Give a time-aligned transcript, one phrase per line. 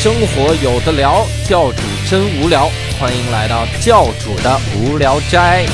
[0.00, 2.70] 生活有的聊，教主真无聊，
[3.00, 5.66] 欢迎来到教主的无聊斋。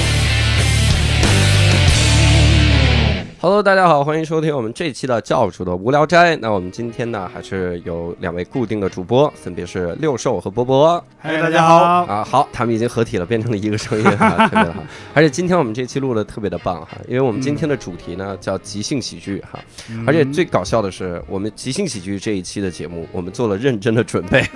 [3.44, 6.34] Hello，大家好，欢迎收听我们这期的教主的无聊斋。
[6.36, 11.04] 那我们今天呢，还是有两位固定的主播，分别是六兽和波波。
[11.18, 11.76] 嗨，大家好。
[12.04, 14.82] 啊，好，他们已经合体了，变成了一个声音，哈，特别的好。
[15.12, 19.62] 而且今天我们这期录的特别的棒哈，因为我们今天的主题呢叫即兴喜剧哈，
[20.06, 24.42] 而且最搞笑的是，我们即兴喜剧这一期的节目，我们做了认真的准备。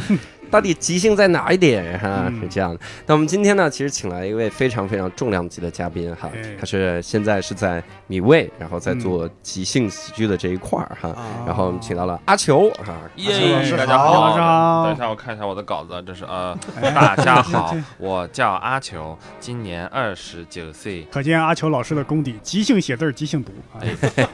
[0.50, 2.32] 到底即兴在哪一点哈？
[2.40, 2.80] 是这样的。
[3.06, 11.14] 那我们今天呢，其实请来一位非常非常重量级的嘉宾哈，他是现在是在米味，然后在做即兴喜剧的这一块儿哈。
[11.46, 16.56] 然后我们请到了阿球哈，耶，大家好，等一下我看一下我的稿子，这是呃，
[16.94, 21.02] 大家好，我叫阿球，今年二十九岁。
[21.10, 23.52] 可见阿球老师的功底，即兴写字，即兴读。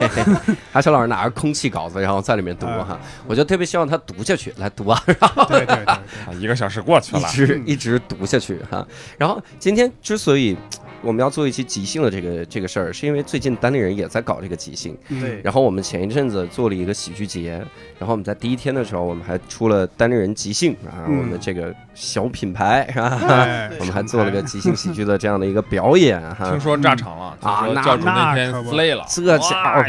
[0.73, 5.01] 阿球老师拿着空气稿子，然后在里面读哈，我就特别希望他读下去，来读啊。
[5.47, 6.00] 对对对。
[6.25, 8.85] 啊，一个小时过去了，一直一直读下去哈。
[9.17, 10.57] 然后今天之所以
[11.03, 14.95] 我们要做一期即兴的这个这个事儿，是因为最近单立人也在搞这个即兴。
[15.09, 15.41] 对。
[15.43, 17.53] 然后我们前一阵子做了一个喜剧节，
[17.97, 23.17] 然后我们在第一天的时候，我们还出了单立人即兴啊，我们这个小品牌是吧？
[23.79, 26.47] 我们还做了个即兴喜剧的这样的一个表演哈。
[26.51, 27.67] 听说炸场了啊！
[27.73, 29.85] 那教主那天 slay 了，这家伙。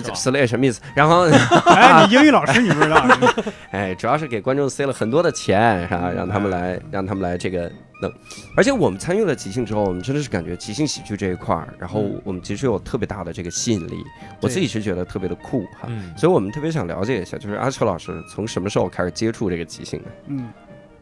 [0.00, 0.80] 这 slay 什么意思？
[0.94, 1.22] 然后，
[1.66, 3.06] 哎，你英语老师你不知道？
[3.70, 6.10] 哎，主要是给观众塞了很多的钱，是吧？
[6.14, 7.70] 让他们来，让他们来这个
[8.02, 8.12] 弄。
[8.56, 14.04] 而且我们参与了即兴之后，我们真的是感觉即兴喜剧这一块儿，然后我们其实有特别大的这个吸引力。
[14.40, 20.06] 我自己是觉得特别的酷哈，所以我们特别想了解一下，就是阿秋老师从什么时候开始接触这个即兴的？
[20.28, 20.48] 嗯。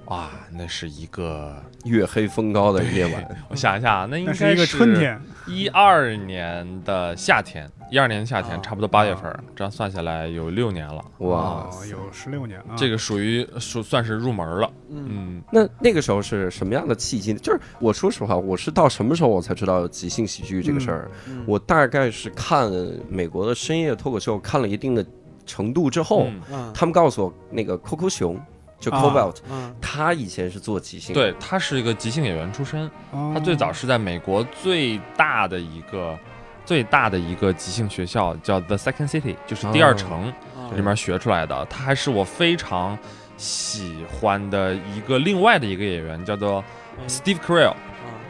[0.06, 3.36] 哇，那是一个月黑风高的夜晚。
[3.48, 11.02] 我想一下，那应该是一个春天，一二年的夏天，一二年的夏天，差不多八月份，这样算下来有六年了。
[11.19, 14.70] 哇，有十六年了，这个属于属算是入门了。
[14.91, 17.33] 嗯，那那个时候是什么样的契机？
[17.34, 21.11] 就是我说实话，我是到什么时候我才知道即兴喜剧这个事儿？
[21.46, 22.70] 我大概是看
[23.08, 25.05] 美国的深夜脱口秀看了一定的
[25.46, 26.27] 程度之后，
[26.74, 28.39] 他们告诉我那个 Coco 熊。
[28.84, 29.36] 就 Cobalt，
[29.80, 32.90] 他以前是做即兴，对他是一个即兴演员出身。
[33.33, 36.18] 他最早是在美国最大的一个
[36.67, 40.33] 最大的一个即兴学校，叫 The Second City，就是第二城
[40.74, 41.64] 里面学出来的。
[41.67, 42.98] 他还是我非常
[43.39, 46.62] 喜欢的一个另外的一个演员，叫做
[47.08, 47.74] Steve Carell。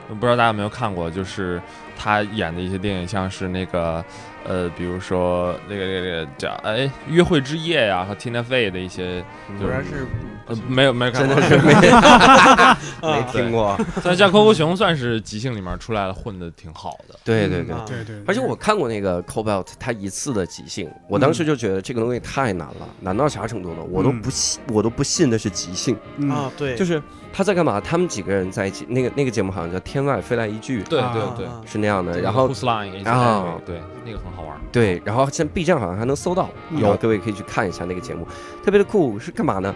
[0.08, 1.60] 不知道大家有没有看过，就是
[1.98, 4.04] 他演的一些电影，像是那个。
[4.46, 9.24] 呃，比如说那个那个叫哎，约会之夜呀，和 Tina Fey 的一些，
[9.58, 10.06] 果然是
[10.46, 11.72] 呃没有没有真的是没
[13.02, 13.78] 没听过。
[14.02, 17.18] 但像 Coco 熊算是即兴里面出来了，混的挺好的。
[17.24, 18.22] 对对对对对。
[18.26, 23.82] 而且我看过那个 Cobalt 他一次的即兴，我当时就觉得这个东西太难了，难到啥程度呢？
[23.90, 25.96] 我都不信，我都不信的是即兴
[26.30, 26.50] 啊！
[26.56, 27.80] 对，就是他在干嘛？
[27.80, 32.20] 他们几个人在一起，那个那个节目好像叫《天外飞来一句》，对对对，是那样的。
[32.20, 32.48] 然后
[33.04, 34.60] 啊，对，那个很好玩。
[34.70, 38.26] 对，然后现在 B 站好像还能搜到，有各位可以去看一下那个节目，
[38.64, 39.18] 特别的酷。
[39.18, 39.74] 是干嘛呢？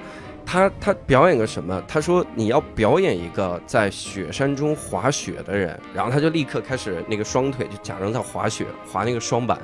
[0.51, 1.83] 他他表演个什么？
[1.87, 9.59] 他说你要表演一个在雪山中滑雪的人，然后他就立刻开始那个双腿就假装在滑雪，滑那个双板，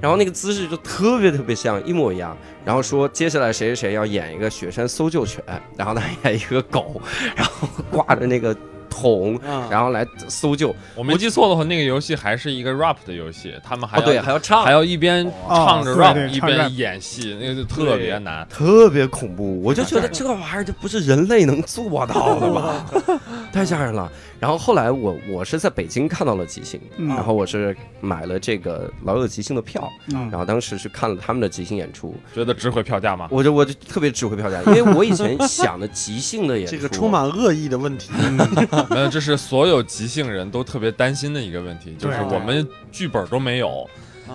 [0.00, 2.36] 然后那个姿势就特别特别像，一模一样。
[2.64, 5.42] 然后说接下来谁谁谁要演一个雪山搜救犬，
[5.76, 7.02] 然后他演一个狗，
[7.34, 8.56] 然后挂着那个。
[8.90, 9.40] 桶，
[9.70, 10.74] 然后来搜救。
[10.94, 19.62] 我没记错的话，那个游戏还是一个 rap 的游戏，他们还要对还要唱，还要一边唱着 rap 一边演戏，那个就特别难，特别恐怖。
[19.62, 22.84] 我就觉得这玩意儿就不是人类能做到的吧，
[23.52, 24.10] 太吓人了。
[24.40, 33.28] 然后后来我我是在北京看到了即兴，然后我是买了这个老友即兴的票，然后当时是看了他们的即兴演出，觉得值回票价吗？
[33.30, 38.10] 我就我就特别值回票价，因为我以前想的即兴的演出， 这个充满恶意的问题，
[38.88, 43.88] 没有，这是所有即兴人都特别担心的一个问题，就是我们剧本都没有。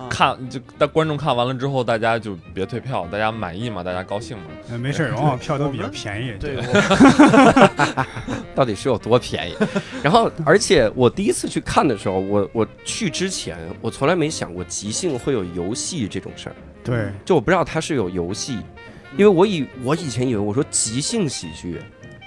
[0.08, 4.44] 看就，但观众看完了之后，大家就别退票，大家满意嘛，大家高兴嘛。
[4.78, 6.34] 没事， 往往票都比较便宜。
[6.38, 6.56] 对，
[8.54, 9.54] 到底是有多便宜？
[10.02, 16.56] 然后，而且我第一次去看的时候，我我去之前，我从来没想过即兴会有游戏这种事儿。
[16.82, 18.58] 对，就我不知道它是有游戏，
[19.16, 21.80] 因为我以我以前以为我说即兴喜剧。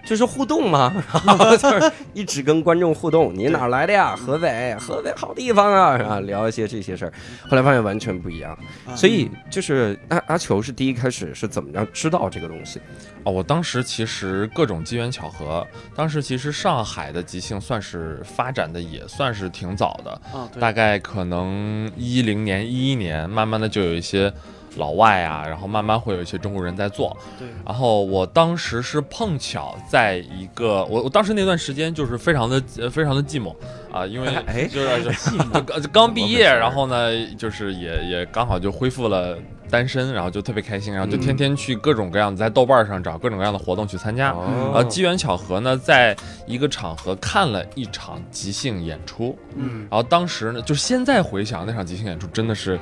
[0.09, 0.91] 就是互动嘛，
[1.61, 3.31] 就是一直跟观众互动。
[3.31, 4.15] 你哪来的呀？
[4.15, 6.19] 河北，河北好地方啊，啊？
[6.21, 7.13] 聊一些这些事儿。
[7.47, 8.57] 后来发现完全不一样，
[8.95, 12.81] 所以就是阿阿球是第一开始是怎么样知道这个东西？
[13.23, 15.63] 哦，我当时其实各种机缘巧合，
[15.95, 20.19] 当时其实上海的即兴算是发展的也算是挺早的，
[20.59, 24.33] 大概可能一零年、一一年，慢慢的就有一些。
[24.79, 27.15] 老外啊，然后慢慢会有一些中国人在做。
[27.37, 33.55] 对，然后我当时是碰巧在一个，我我当时那段时间就是非常的呃非常的寂寞
[33.91, 35.37] 啊，因为哎就是
[35.67, 39.37] 刚刚毕业，然后呢就是也也刚好就恢复了
[39.69, 44.31] 单身，然后就特别开心，然后就天天去各种各样的在豆瓣上找各种各样的活动去参加。
[44.31, 46.15] 哦呃，机缘巧合呢，在
[46.47, 52.79] 一个场合看了一场即兴演出，嗯然后当时呢，就是现在回想那场即兴演出真的是，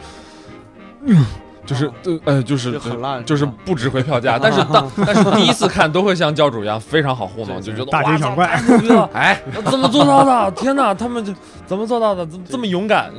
[1.05, 1.25] 嗯，
[1.67, 4.39] 就是呃呃，就是就很烂就是不值回票价。
[4.41, 8.47] 但是 当但是第一次看都会像教主一样非常好糊弄，就觉得大惊小怪
[9.13, 10.51] 哎， 怎么做到的？
[10.51, 11.31] 天哪，他们就
[11.65, 12.25] 怎么做到的？
[12.25, 13.11] 怎么 这么勇敢？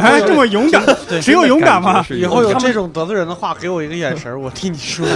[0.00, 0.82] 哎，这么勇敢，
[1.20, 2.04] 只有勇敢吗？
[2.10, 5.06] 以后有这种得罪人的话，给我一个眼神，我替你说。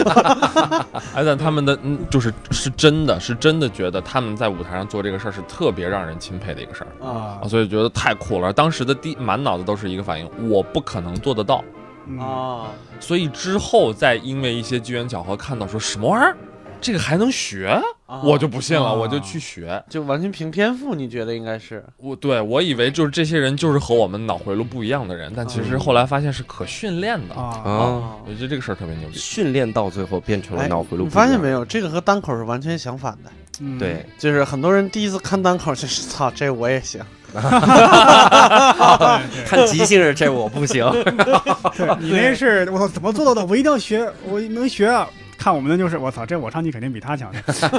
[1.15, 7.07] 哎，但他们的嗯，就是是真的是真的觉得他们在舞台上做这个事儿是特别让人钦佩的一个事儿。
[7.07, 8.53] 啊啊，所以觉得太酷了。
[8.53, 11.65] 当时的第满脑子都是一个反应，我不可能做得到。
[12.07, 12.71] 嗯啊！
[13.01, 16.37] 所以之后再因为一些机缘巧合看到说什么玩意儿，
[16.81, 19.83] 这个还能学，啊我就不信了，啊我就去学。
[19.89, 21.83] 就完全凭天赋，你觉得应该是？
[21.97, 27.35] 我对我以为就是这些人就是和我们脑回路不一样的人，但其实后来发现是可训练的。
[27.35, 29.17] 啊，啊，我觉得这个事儿特别牛逼。
[29.17, 31.07] 训练到最后变成了哎脑回路不一样。
[31.07, 31.65] 你发现没有？
[31.65, 33.31] 这个和单口是完全相反的。
[33.61, 37.01] 嗯对，就是很多人第一次看单口就是操，这我也行。
[39.47, 40.89] 看即兴这我不行。
[41.77, 43.45] 对你那是我操怎么做到的？
[43.47, 45.07] 我一定要学，我能学啊！
[45.45, 47.31] 看我们的就是我操，这我唱你肯定比他强，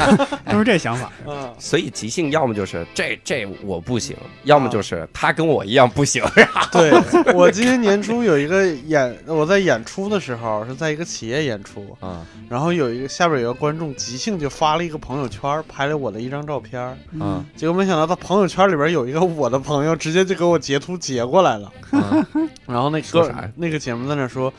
[0.46, 1.12] 都是这想法。
[1.26, 6.24] 嗯，所以即兴要么就是这这我不行，要么就是他跟我一样不行。
[6.72, 6.94] 对
[7.34, 17.44] 我今年年初有一个演，我在演出的时候是在一个企业演出，嗯然后有一个下边有个观众即兴就发了一个朋友圈，拍了我的一张照片，嗯。
[17.56, 21.74] 结果没想到他朋友圈里边有一个我的朋友，直接就给我截图截过来了。
[21.94, 22.24] 嗯，
[22.68, 24.54] 然后那个说啥那个节目在那说，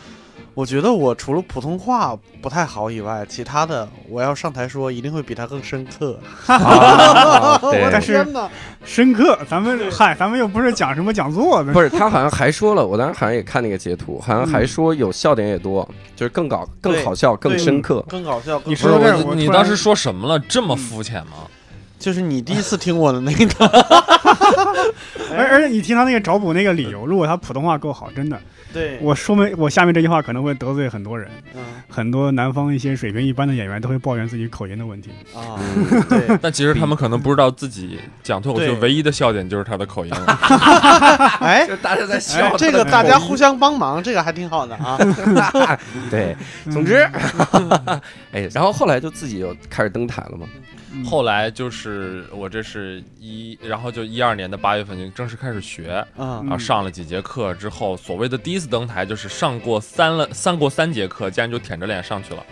[0.57, 6.19] 我觉得我除了普通话不太好以外，其他的我要上台说一定会比他更深刻。
[6.49, 8.49] 但，是天哪！
[8.83, 15.87] 深刻，咱们嗨，咱们又不是讲什么讲座的，不是他好像还说了，我当时好像也看那个截图，好像还说有笑点也多，
[16.17, 18.03] 就是更搞、更对好笑、更深刻。
[18.09, 18.59] 更搞笑。
[18.61, 20.39] 更不是你当时说什么了？
[20.39, 21.45] 这么肤浅吗？
[21.99, 23.67] 就是你第一次听我的那个，
[25.35, 28.39] 而而且你听他那个找补那个理由，如果他普通话够好，真的，
[28.73, 35.11] 对，我说明我下面这句话可能会得罪很多人，嗯很多南方一些水平一般的演员都会抱怨自己口音的问题。
[35.35, 40.13] 啊，嗯 对，但其实他们可能不知道自己讲脱口秀唯一的笑点就是他的口音。
[41.41, 44.99] 哎，就大家在哎笑这个大家互相帮忙，这个还挺好的啊。
[46.11, 47.09] 对，嗯总之，
[48.33, 50.47] 哎，然后后来就自己就开始登台了嘛。
[50.93, 51.05] 嗯。
[51.05, 62.45] 后来就是我这是一，然后就一二年的八月份就正式开始学，嗯然后上了几节课之后，所谓的第一次登台就是上过三了上过三节课，竟然就舔着脸上去了。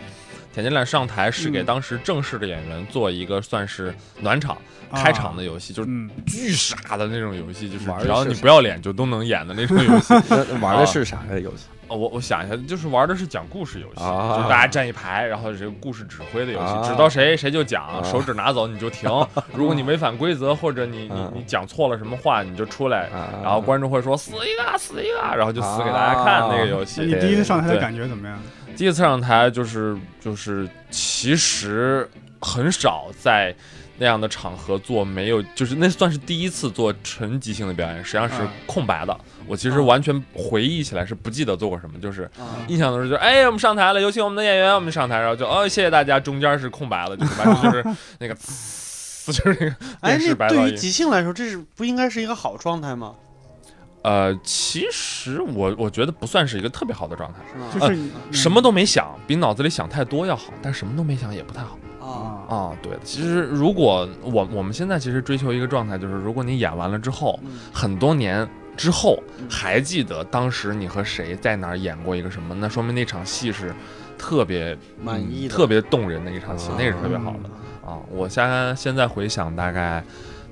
[0.53, 1.67] 舔着脸上台是给嗯。
[1.67, 4.57] 当时正式的演员做一个算是暖场、
[4.91, 5.03] 啊。
[5.03, 8.35] 开场的游戏，就是嗯，巨傻的那种游戏，就是玩的只要是啥？
[8.37, 10.15] 你不要脸就都能演的那种游戏。
[10.63, 11.39] 玩的是啥呀？
[11.41, 19.11] 游戏哦，我我想一下，就是玩的是讲故事游戏，啊就大家站一排，然后这个故事指挥的游戏，啊指到谁谁就讲，啊手指拿走你就停。
[19.55, 27.03] 如果你违反规则或者你你啊你讲错了什么话，你就出来，啊然后观众会说死一个死一个，然后就死给大家看啊那个游戏。
[27.03, 28.39] 你第一次上台的感觉怎么样？
[28.77, 32.09] 第一次上台就是就是其实
[32.41, 33.55] 很少在
[33.99, 39.17] 那样的场合做没有，就是那算是第一次做纯即兴的表演，实际上是啊空白的。
[39.47, 47.85] 我其实啊完全回忆起来是不记得做过什么，就是啊印象中是就哎我们上台了，有请我们的演员，我们上台，然后就哦谢谢大家，中间是空白的，就是完全 就是
[48.19, 50.77] 那个呲就是那个哎，电视那对于。
[50.77, 53.15] 即兴来说，这是不应该是一个好状态吗？
[54.03, 57.69] 呃，其实我我觉得不算是一个特别好的状态，是吗？
[57.73, 61.79] 就是你什么都没想，比脑子里想太多要好，但什么都没想也不太好。
[62.05, 63.01] 啊啊啊，对的。
[63.05, 68.47] 其实如果我我们现在其实追求一个状态，就是如果你演完了之后，嗯很多年
[68.77, 73.75] 之后嗯还记得当时你和谁在哪儿演过一个什么，那说明那场戏是
[74.19, 77.99] 特别满意特别动人的一场戏，啊那是特别好的啊。
[78.11, 80.03] 我现在现在回想，大概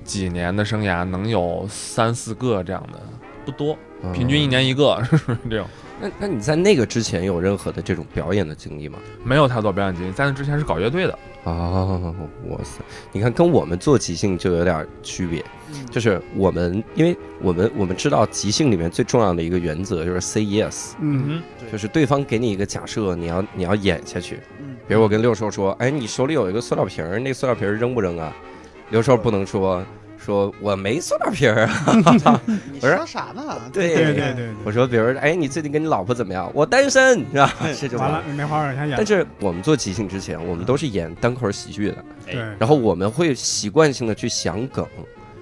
[0.03, 2.99] 几年的生涯，能有三四个这样的，
[3.45, 3.77] 不多，
[4.13, 5.67] 平均一年一个， 是这种。
[6.03, 8.99] 那那你在那个之前有任何的这种表演的经历吗？
[9.23, 12.13] 没有太多表演经历，在那之前是搞乐队的，哦，
[12.49, 12.81] 哇塞！
[13.13, 15.41] 你看，跟我们做即兴就有点区别，
[15.71, 24.39] 嗯就是我们，因为我们我们知道即兴里面最重要的一个原则就是 say yes，嗯对就是对方给你一个假设，你要你要演下去。
[24.59, 28.35] 嗯比如我跟六兽说，哎，你手里有一个塑料瓶儿，那个塑料瓶儿扔不扔啊？
[28.89, 29.81] 刘兽不能说
[30.23, 32.41] 说我没塑料瓶儿啊。
[32.71, 33.59] 你说啥呢？
[33.73, 36.49] 对对对我说，比如，哎，你最近跟你老婆怎么样？
[36.53, 37.53] 我单身，是吧？
[37.79, 38.23] 这就完了。
[38.35, 38.95] 没话往下演。
[38.95, 44.87] 但是我们做即兴之前，我们都是演单口喜剧的，对然后我们会习惯性的去想梗。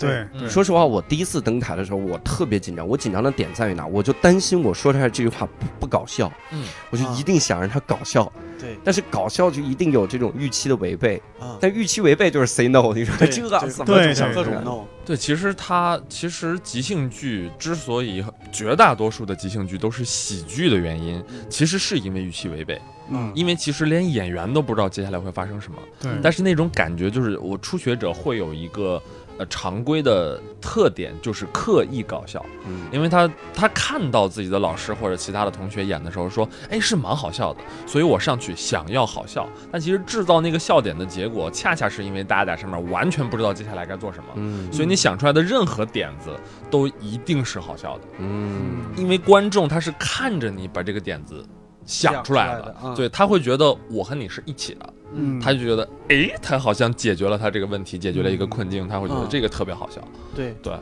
[0.07, 2.87] 对嗯说实话，我第一次登台的时候，我特别紧张。
[2.87, 3.85] 我紧张的点在于哪？
[3.85, 8.31] 我就担心我说出来这句话不不搞笑，嗯，我就一定想让它搞笑。
[8.59, 12.93] 对但是搞笑就一定有这种预期的违背，啊，但预期违背就是 say no。
[12.93, 22.79] 你说对这就怎么想各种对 no，对，其实它其实即兴剧之所以绝大多数的即兴剧都是喜剧的原因，其实是因为预期违背，
[23.09, 29.01] 嗯，因为其实连演员都不知道接下来会发生什么，对，但是那种感觉就是我初学者会有一个
[29.41, 44.25] 呃常规的特点，就是刻意搞笑，嗯因为他他看到自己的老师或者其他的同学演的时候说，哎是蛮好笑的，所以我上去想要好笑，但其实制造那个笑点的结果，恰恰是因为大家在上面完全不知道接下来该做什么。
[44.35, 46.29] 嗯所以你想出来的任何点子
[46.69, 51.43] 都一定是好笑的，嗯因为观众他是看着你把这个点子
[51.87, 59.27] 想出来的对，他会觉得我和你是一起的，嗯，他就觉得，哎，他好像解决了他这个问题，解决了一个困境，他会觉得嗯。
[59.29, 60.01] 这个特别好笑。
[60.35, 60.55] 对。
[60.63, 60.73] 对，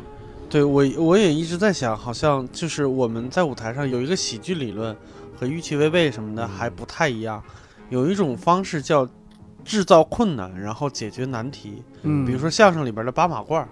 [0.50, 4.96] 对我我也一直在想，好像就是我们在舞台上有一个喜剧理论
[5.40, 6.48] 和预期违背什么的嗯。
[6.48, 7.44] 还不太一样，
[7.90, 9.08] 有一种方式叫
[9.66, 11.84] 制造困难，然后解决难题。
[12.04, 13.68] 嗯，比如说相声里边的八马褂儿，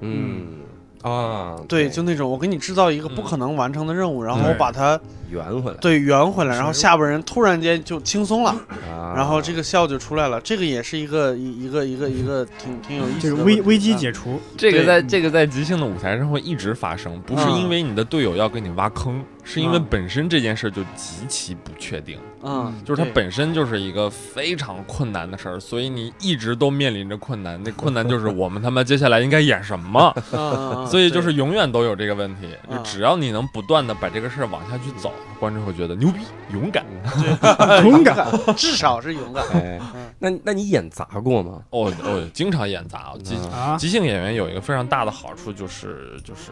[0.00, 0.58] 嗯
[1.04, 8.50] 啊，对，就那种我给你制造一个不可能完成的任务，然后我把它圆回来，对圆回来，然后下边人突然间就轻松了，
[8.90, 9.12] 啊。
[9.14, 10.40] 然后这个笑就出来了。
[10.40, 13.96] 这个也是一个一一个一个一个 挺挺有意思的问题个危危机啊。
[13.98, 27.60] 解除，这个在这个在即兴的舞台上会一直发生，不是嗯因为你的队友要给你挖坑，是因为嗯本身这件事就极其不确定，嗯，就是它本身就是一个非常困难的事儿，所以你一直都面临着困难。
[27.64, 30.14] 那困难就是我们他妈接下来应该演什么，
[30.90, 32.48] 所以就是永远都有这个问题。
[32.70, 36.18] 就嗯只要你能不断的把这个事儿往下去走，观众会觉得牛逼、
[36.52, 36.84] 勇敢。
[37.82, 39.42] 勇敢，至少是勇敢。
[39.54, 41.62] 哎嗯，那那你演砸过吗？
[41.70, 43.12] 哦哦，经常演砸。
[43.22, 43.36] 即
[43.78, 46.50] 即兴演员有一个非常大的好处，就是就是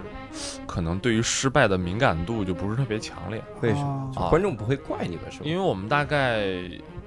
[0.67, 4.29] 可能对于失败的敏感度就不是特别强烈，为什么？
[4.31, 5.45] 观众不会怪你们是吗？
[5.45, 6.45] 因为我们大概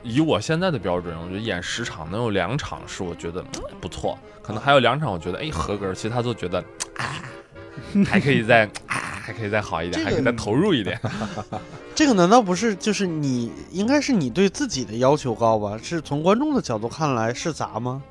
[0.04, 6.64] 以我现在的标准，我觉得演十场能有两场是我觉得嗯不错，可能还有两场我觉得哎合格，其他都觉得
[6.98, 7.22] 啊
[8.06, 11.00] 还可以再啊还可以再好一点，这个还可以再投入一点。
[11.96, 15.78] 这个难道不是就是你应该是你对自己的要求高吧？
[15.82, 18.04] 是从观众的角度看来是砸吗？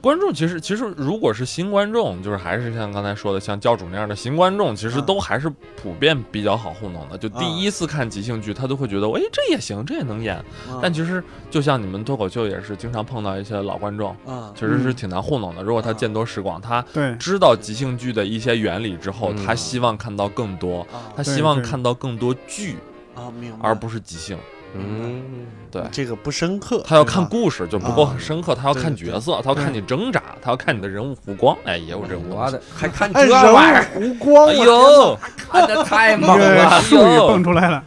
[0.00, 7.18] 观众其实其实如果是新观众，就是还是像刚才说的，像教主那样的新观众，其实啊都还是普遍比较好糊弄的。
[7.18, 10.42] 就第一次看即兴剧，他都会觉得，哎，这也行，这也能演。
[10.70, 10.78] 嗯。
[10.80, 15.62] 但其实就像你们脱口秀也是经常碰到一些老观众，啊其实是挺难糊弄的。
[15.62, 16.84] 如果他见多识广，他，
[17.18, 19.44] 知道即兴剧的一些原理之后，嗯。
[19.44, 22.76] 他希望看到更多，啊他希望看到更多剧，
[23.14, 24.38] 啊，明白，而不是即兴。
[24.78, 25.22] 嗯，
[25.70, 25.82] 对。
[25.92, 31.56] 这个不深刻，他要看故事就不够啊深刻，他要看角色，他要看你挣扎，他要看你的人物弧光。
[31.64, 32.36] 哎，也有这种东西。
[32.44, 36.80] 我的还看人玩意儿，物弧光，哎呦， 看的 太猛了。
[36.82, 37.82] 术语蹦出来了，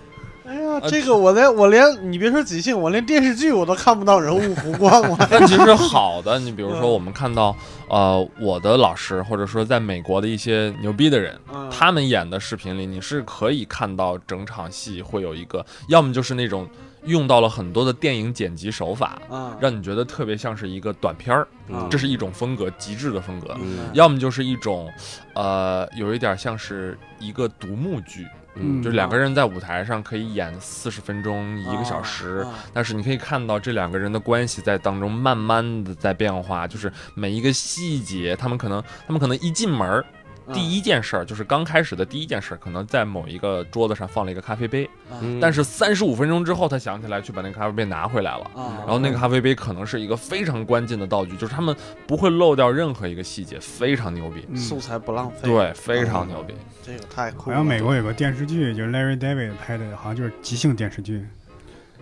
[0.81, 7.55] 这个我连我连你别说即兴，我连电视剧我都看不到人物弧光，我但其实好的，你比如说我们看到，
[7.89, 16.67] 呃，我的老师或者说在美国的一些牛逼的人，嗯他们演的视频里，你是可以看到整场戏会有一个，要么就是那种
[17.05, 23.55] 用到了很多的电影剪辑手法，啊，让你觉得特别像是一个短片儿，嗯这是一种风格，极致的风格。
[23.61, 24.89] 嗯要么就是一种，
[25.33, 40.01] 呃，有一点像是一个独幕剧，嗯就两个人在舞台上可以演四十分钟、一个小时，啊但是你可以看到这两个人的关系在当中慢慢的在变化，就是每一个细节，他们可能他们可能一进门儿。
[40.01, 40.18] 啊
[40.53, 44.89] 第一件事儿就是刚开始的第一件事儿，可能在某一个桌子上放了一个咖啡杯，
[45.21, 48.43] 嗯但是三十五分钟之后，他想起来去把那个咖啡杯拿回来了。
[48.55, 51.75] 啊，然后那个咖啡杯可能是一个非常关键的道具，就是他们
[52.07, 54.45] 不会漏掉任何一个细节，非常牛逼。
[54.49, 56.53] 嗯，素材不浪费，对，非常牛逼。
[56.83, 57.55] 这个太酷了。
[57.55, 61.25] 好像美国有个电视剧，就是 Larry David 拍的，好像就是即兴电视剧，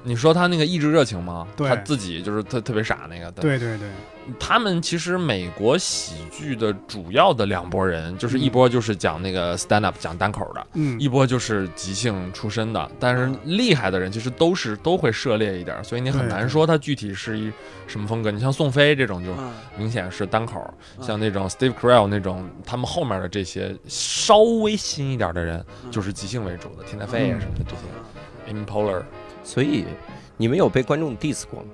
[0.04, 1.48] 你说他那个意志热情吗？
[1.58, 3.30] 他自己就是特特别傻那个。
[3.32, 3.88] 对对对，
[4.40, 12.90] 他们其实美国喜剧的主要的两拨人，就是一波就是讲那个 stand up 讲单口的，嗯，一波就是即兴出身的。
[13.00, 17.52] 但是嗯厉害的人其实都是都会涉猎一点，所以你很难说他具体是一
[17.86, 18.32] 什么风格。
[18.32, 29.04] 你像宋飞这种就嗯明显是单口，嗯像那种 Steve Carell 那种，他们后面的这些稍微新一点的人，嗯就是即兴为主的，Tina Fey 啊什么的这些，Amy Poehler。
[29.48, 29.86] 所以
[30.36, 31.70] 你们有被观众 diss 过吗？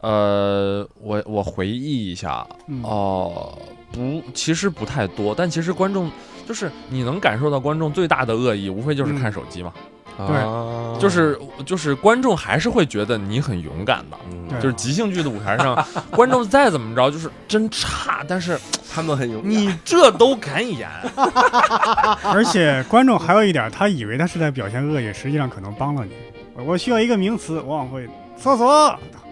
[0.00, 2.82] 呃，我我回忆一下，嗯。
[2.82, 3.58] 哦、
[3.92, 6.10] 不，其实不太多，但其实观众
[6.46, 9.70] 就是你能感受到观众最大的恶意，无非就是看手机嘛，
[10.16, 10.98] 对。
[10.98, 14.16] 就是就是观众还是会觉得你很勇敢的。
[14.30, 14.48] 嗯。
[14.48, 18.58] 对就是即兴剧的舞台上， 观众再怎么着就是真差，但是
[18.90, 20.88] 他们很勇敢，你这都敢演，
[22.24, 26.12] 而且观众还有一点，他以为他是在表现恶意，实际上可能帮了你。
[26.66, 28.68] 我需要一个名词，往往会厕所，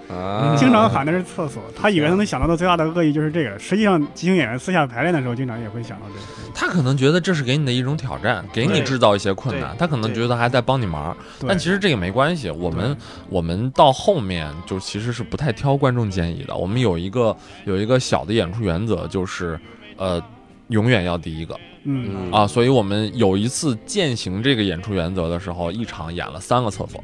[0.08, 1.62] 啊，经常喊的是厕所。
[1.74, 6.52] 他以为他能想到的最大的恶意就是这个，实际上即兴演员私下排练的时候，经常也会想到这个。
[6.54, 11.16] 他可能觉得这是给你的一种挑战，给你制造一些困难，他可能觉得还在帮你忙，
[11.46, 12.50] 但其实这个没关系。
[12.50, 12.96] 我们
[13.28, 19.58] 我们到后面就其实是不太挑观众建议的，我们有一个有一个小的演出原则，就是
[19.96, 20.22] 呃。
[20.68, 21.54] 永远要第一个。
[21.84, 22.08] 嗯。
[22.10, 27.02] 嗯啊，所以我们有一次践行这个演出原则的时候，一场演了三个厕所，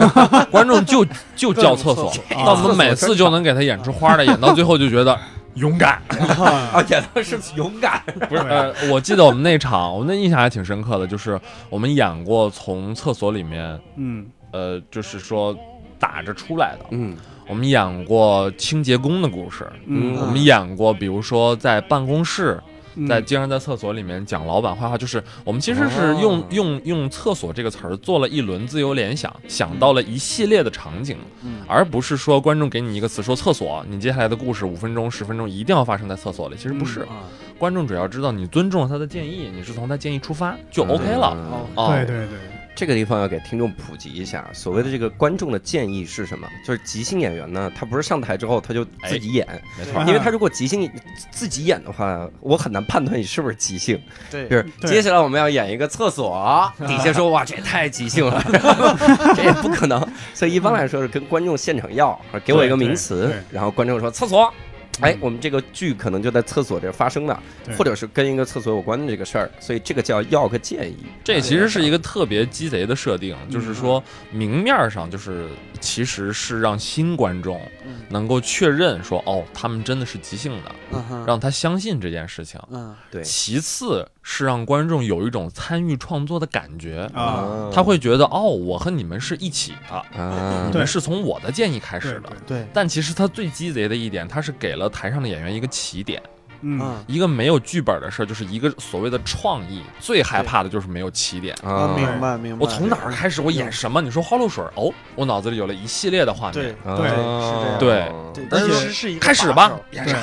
[0.50, 5.18] 观众就就叫厕所，那我们每次就能给他演出花的，演到最后就觉得
[5.54, 6.00] 勇敢。
[6.38, 11.38] 啊， 演的是勇敢，不是，呃，我记得我们那场，我那印象还挺深刻的，就是
[11.68, 14.26] 我们演过从厕所里面，嗯。
[14.52, 15.56] 呃，就是说
[15.98, 17.16] 打着出来的，嗯。
[17.48, 20.14] 我们演过清洁工的故事，嗯。
[20.20, 22.71] 我们演过，比如说在办公室，嗯
[23.08, 26.44] 在经常在厕所里面讲老板坏话，就是我们其实是用、哦。
[26.50, 31.62] 用用厕所这个词儿做了一轮自由联想，想到了一系列的场景，嗯。
[31.66, 37.00] 而不是说观众给你一个词说厕所，你接下来的故事五分钟十分钟一定要发生在厕所里，其实不是。
[37.02, 37.24] 啊。
[37.58, 41.32] 观众只要知道你尊重了他的建议，你是从他建议出发就 OK 了。
[41.36, 42.38] 嗯哦，对对对，
[42.74, 46.48] 这个地方要给听众普及一下，所谓的这个观众的建议是什么？
[46.66, 49.46] 就是即兴演员呢，他不是上台之后他就自己演，
[49.78, 50.02] 没错。
[50.06, 50.90] 因为他如果即兴
[51.30, 54.00] 自己演的话，我很难判断你是不是即兴。
[54.30, 58.42] 对就是接下来我们要演一个厕所，底下说哇这也太即兴了，
[59.36, 60.00] 这也不可能。
[60.32, 64.52] 所以一般来说是跟观众现场要，给我一个名词，然后观众说厕所。
[65.00, 67.42] 哎嗯，我们这个剧可能就在厕所这儿发生的，
[67.78, 70.96] 或者是跟一个厕所有关的这个事儿，所以这个叫要个建议。
[71.24, 75.48] 这其实是一个特别鸡贼的设定，就是说明面上就是
[75.82, 77.96] 其实是让新观众嗯。
[78.08, 82.58] 能够确认说哦，他们真的是即兴的，让他相信这件事情。
[82.70, 82.94] 嗯。
[83.10, 83.22] 对。
[83.22, 92.66] 其次是让观众有一种参与创作的感觉，啊，他会觉得哦，我和你们是一起的，啊，你们是从我的建议开始的。
[92.72, 96.22] 但其实他最鸡贼的一点，他是给了台上的演员一个起点。
[96.62, 101.54] 嗯嗯一个没有剧本的事儿，就是一个所谓的创意，最害怕的就是没有起点。
[101.62, 102.64] 啊啊，明白明白。
[102.64, 103.40] 我从哪儿开始？
[103.42, 104.00] 我演什么？
[104.00, 106.54] 你说花露水哦，我脑子里有了一系列的画面。
[106.54, 110.16] 对对是这样对对，但是其实是一个开始吧，演啥？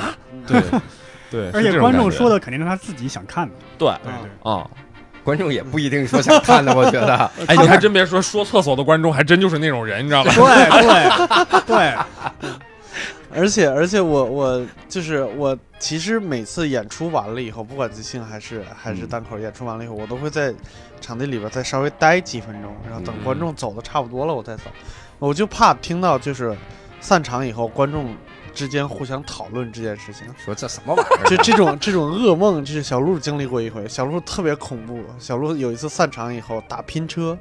[0.48, 0.62] 对，
[1.30, 4.52] 对，而且观众说的肯定是他自己想看的，对对对。
[4.52, 4.66] 啊，
[5.24, 7.16] 观众也不一定说想看的，我觉得。
[7.48, 10.34] 哎，你还真别说，说厕所的观众还真就是那种人，你知道吧？
[10.34, 11.94] 对对对，
[13.34, 20.54] 而且而且我我就是我，其实每次演出完了以后，不管即兴还是还是单口演出完了以后，我都会在
[21.00, 24.64] 场地里边再稍微待几分钟，然后等嗯观众走的差不多了，我再走。
[25.20, 26.56] 我就怕听到就是
[27.02, 28.16] 散场以后观众
[28.54, 30.26] 之间互相讨论这件事情。
[30.38, 31.30] 说这什么玩意儿？
[31.30, 33.88] 就这种这种噩梦，就是小鹿经历过一回。
[33.88, 37.38] 小鹿特别恐怖，小鹿有一次散场以后打拼车，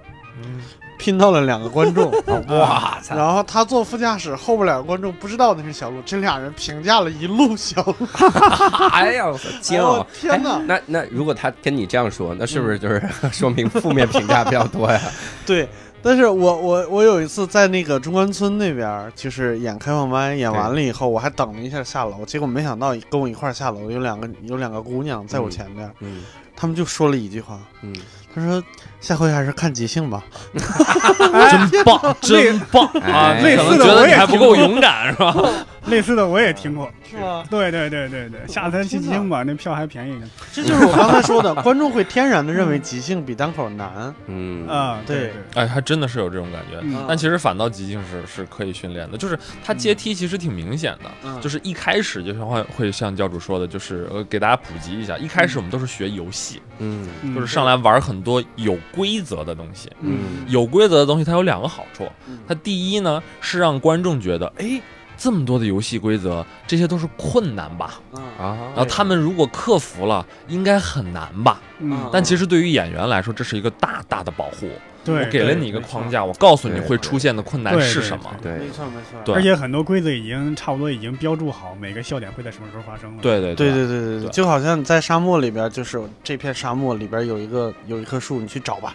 [0.98, 2.10] 拼到了两个观众，
[2.48, 3.16] 哇操！
[3.16, 8.06] 然后他坐副驾驶，后边两个观众不知道那是小鹿，这俩人评价了一路小鹿。
[8.92, 10.06] 哎呀，我操，煎 哎熬呦！
[10.20, 10.60] 天哪！
[10.66, 15.00] 那那如果他跟你这样说，那是不是就是说明负面评价比较多呀？
[15.46, 15.68] 对，
[16.02, 26.24] 但是我我我有一次在那个中关村那边，就是演开放班，演完了以后，我还等了一下下楼，结果没想到跟我一块下楼有两个有两个姑娘在我前面，嗯
[26.60, 27.94] 他们就说了一句话，嗯，
[28.38, 28.62] 她说
[29.00, 30.22] 下回还是看即兴吧。
[30.52, 33.34] 真棒， 真棒啊！
[33.42, 35.34] 哎可能觉得你还不够勇敢是吧？
[35.90, 37.44] 类似的我也听过，是吗？
[37.50, 40.28] 对对对对对，下次去即兴吧，那票还便宜呢。
[40.52, 44.14] 这就是我刚才说的，观众会天然的认为即兴比单口难。
[44.26, 44.66] 嗯。
[44.68, 45.32] 啊，对。
[45.54, 46.78] 哎，还真的是有这种感觉。
[46.82, 47.04] 嗯。
[47.08, 51.40] 但其实反倒即兴是是可以训练的，就是它阶梯其实挺明显的，嗯。
[51.40, 57.08] 就是一开始就像会会像教主说的，就是呃给大家普及一下，一开始我们都是学游戏，嗯。
[57.22, 57.34] 嗯。
[57.34, 59.90] 就是上来玩很多有规则的东西。
[60.00, 60.18] 嗯。
[60.48, 62.06] 有规则的东西它有两个好处。
[62.26, 64.80] 嗯，它第一呢是让观众觉得，哎，
[65.18, 68.00] 这么多的游戏规则，这些都是困难吧？
[68.38, 71.60] 啊，然后他们如果克服了，应该很难吧？
[71.80, 74.70] 嗯，但其实对于演员来说，这是一个大大的保护。
[75.04, 78.24] 对，我给了你一个框架，我告诉你会出现的困难是什么。
[78.42, 79.34] 对，没错没错。
[79.34, 83.22] 而且很多规则已经差不多已经标注好每个笑点会在什么时候发生了。
[83.22, 88.94] 对对对对对对，就好像在沙漠里边，就是这片沙漠里边有一个有一棵树，你去找吧。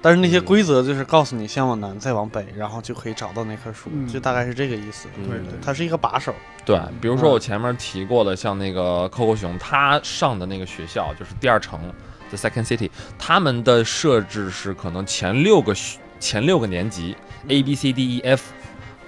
[0.00, 4.06] 但是那些规则就是告诉你先往南，再往北，然后就可以找到那棵树，嗯。
[4.06, 5.08] 就大概是这个意思。
[5.16, 5.28] 嗯。
[5.28, 5.58] 对对。
[5.60, 6.34] 它是一个把手。
[6.64, 11.80] 对，比如说我前面提过的，像那个 Coco 熊，他上的那个学校就是第二城
[12.28, 17.16] ，The Second City，他们的设置是可能前六个学前六个年级
[17.48, 18.52] A B C D E F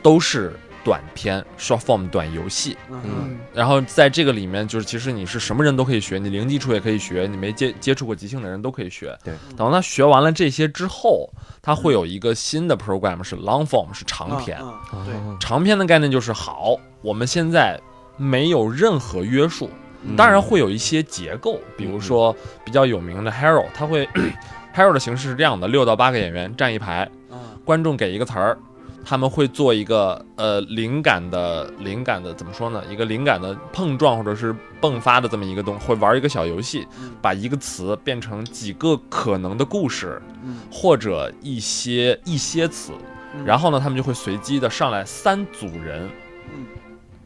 [0.02, 3.00] 都是短片 short form 短游戏，嗯。
[3.04, 3.38] 嗯。
[3.52, 9.16] 然后在这个里面，就是其实你是什么人都可以学，你零基础也可以学，你没接接触过即兴的人都可以学。
[9.24, 11.28] 对，等他学完了这些之后，
[11.60, 14.58] 他会有一个新的 program 是 long form 是长篇。
[15.04, 17.80] 对，哦长篇的概念就是好，我们现在
[18.16, 19.68] 没有任何约束，
[20.02, 20.16] 嗯。
[20.16, 24.08] 当然会有一些结构，比如说比较有名的 Hero，他会
[24.74, 27.38] Hero 的形式是这样的：六到八个演员站一排，嗯。
[27.64, 28.58] 观众给一个词儿，
[29.04, 32.82] 他们会做一个呃灵感的灵感的怎么说呢？
[32.90, 42.92] 一个灵感的碰撞或者是迸发的这么一个东，会玩一个小游戏，嗯把一个词变成几个可能的故事，嗯或者一些一些词，
[43.34, 46.08] 嗯然后呢，他们就会随机的上来三组人
[46.54, 46.66] 嗯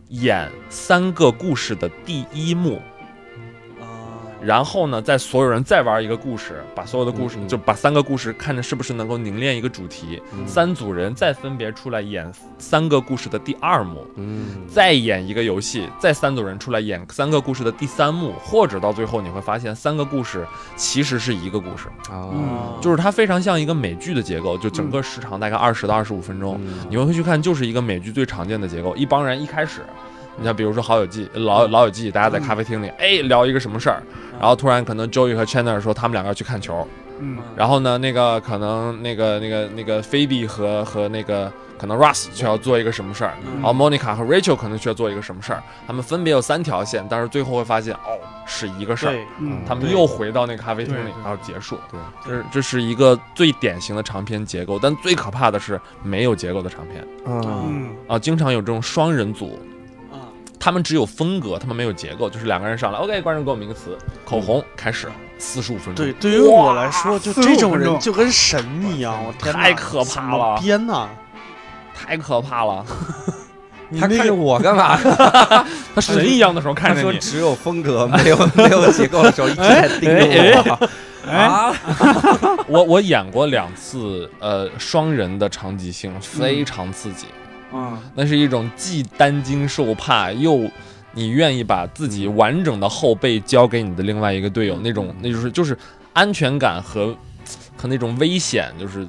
[0.08, 2.80] 演三个故事的第一幕。
[4.44, 10.22] 啊然后呢，在所有人再玩一个故事，把所有的故事、就把三个故事看着是不是能够凝练一个主题。
[10.33, 26.61] 嗯三组人再分别出来演三个故事的第二幕，嗯再演一个游戏，再三组人出来演三个故事的第三幕，或者到最后你会发现三个故事其实是一个故事，啊嗯就是它非常像一个美剧的结构，就整个时长大概二十到二十五分钟。
[26.64, 28.94] 嗯你会去看，就是一个美剧最常见的结构。
[28.94, 29.80] 一帮人一开始，
[30.37, 34.03] 你像比如说《好友记》老老友记，大家在咖啡厅里，哎，聊一个什么事儿，
[34.40, 36.87] 然后突然可能 Joey 和 Chandler 说他们两个要去看球，
[37.20, 51.79] 嗯然后呢，那个可能那个那个那个 Phoebe 和和那个可能 Russ 就要做一个什么事儿，嗯然后 Monica 和 Rachel 可能需要做一个什么事儿，他们分别有三条线，但是最后会发现哦是一个事儿，嗯，他们又回到那个咖啡厅里然后结束。
[51.90, 59.73] 对，这是这是一个最典型的长篇结构，但最可怕的是没有结构的长篇啊嗯啊，经常有这种双人组，啊
[60.64, 67.92] 他们只有风格，他们没有结构，就是两个人上来，OK，观众给我们一个词，口红，开始四十五分钟，对，对于我来说，就这种45分钟。
[67.92, 70.59] 人就跟神一样，我天，太可怕了。
[70.62, 71.07] 编呐！
[71.94, 72.83] 太可怕了，
[74.00, 74.98] 他看着我干嘛？
[75.94, 80.88] 他神一样的时候他看着你，说只有风格，没有 没有结构的时候，一直在盯着我。
[81.29, 81.74] 哎，啊，
[82.68, 87.27] 我我演过两次，呃，双人的长即兴，非常刺激。
[87.27, 87.43] 嗯
[88.14, 90.70] 那是一种既担惊受怕，又
[91.12, 95.76] 你愿意把自己完整的后背交给你的另外一个队友，那种那就是就是
[96.12, 97.16] 安全感和
[97.76, 99.06] 和那种危险，就是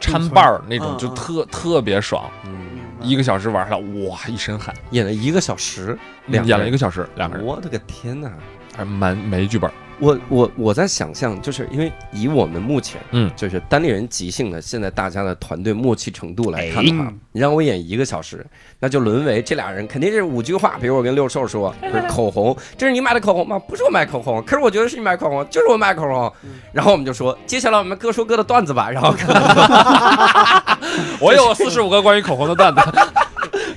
[0.00, 2.30] 掺伴儿那种，就特特别爽。
[2.44, 2.54] 嗯，
[3.00, 8.30] 一个小时玩下来，哇，一身汗，演了一个小时，两演了一个小时，两个人，我的个天哪！
[8.76, 9.70] 还蛮没剧本。
[10.00, 18.44] 我我我在想象，就是因为以我们目前，嗯就是单立人即兴的现在大家的团队默契程度来看的话，嗯你让我演一个小时，
[18.80, 20.74] 那就沦为这俩人肯定是五句话。
[20.80, 23.56] 比如我跟六兽说，是口红，这是你买的口红吗？
[23.56, 26.32] 不是我买口红，可是我觉得是你买口红，就是我买口红。
[26.72, 28.90] 然后我们就说，接下来我们各说各的段子吧。
[28.90, 29.14] 然后，
[31.20, 32.80] 我有四十五个关于口红的段子，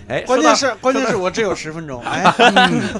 [0.07, 2.23] 哎，关键是关键是我只有十分钟， 哎，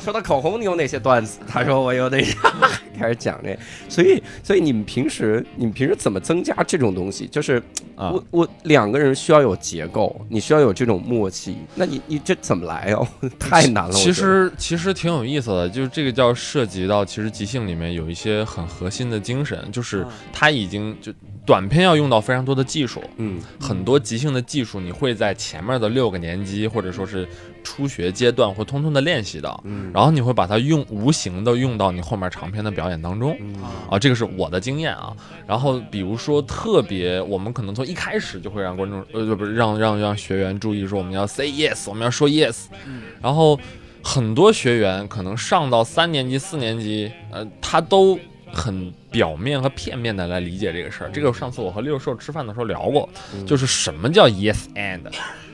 [0.03, 1.39] 说到口红，你有哪些段子？
[1.47, 2.35] 他说我有哪些，
[2.99, 3.57] 开始讲这。
[3.87, 7.25] 所以，所以你们平时你们平时怎么增加这种东西？
[7.27, 7.61] 就是
[7.95, 11.57] 啊我我两个人需要有结构，你需要有这种默契。
[11.75, 13.07] 那你你这怎么来哦？
[13.39, 13.91] 太难了。
[13.91, 21.13] 其实其实挺有意思的，就是这个叫涉及到其实即兴里面有一些很核心的精神，就是他已经就
[21.47, 23.41] 短片要用到非常多的技术，嗯。
[23.59, 27.27] 很多即兴的技术你会在前面的六个年级或者说是
[27.63, 33.37] 初学阶段会通通的练习到，嗯，然后你会把它用无形的用到你后面长篇的表演当中。
[33.39, 33.55] 嗯。
[33.89, 35.15] 啊，这个是我的经验啊。
[35.47, 43.03] 然后比如说特别，我们可能从一开始就会让观众呃不是让让让学员注意说我们要 say yes，我们要说 yes，嗯。
[43.21, 43.57] 然后
[44.03, 48.19] 很多学员可能上到三年级、四年级，呃，他都
[48.53, 51.09] 很表面和片面的来理解这个事儿。
[51.11, 53.07] 这个上次我和六兽吃饭的时候聊过，
[53.45, 55.01] 就是什么叫 yes and，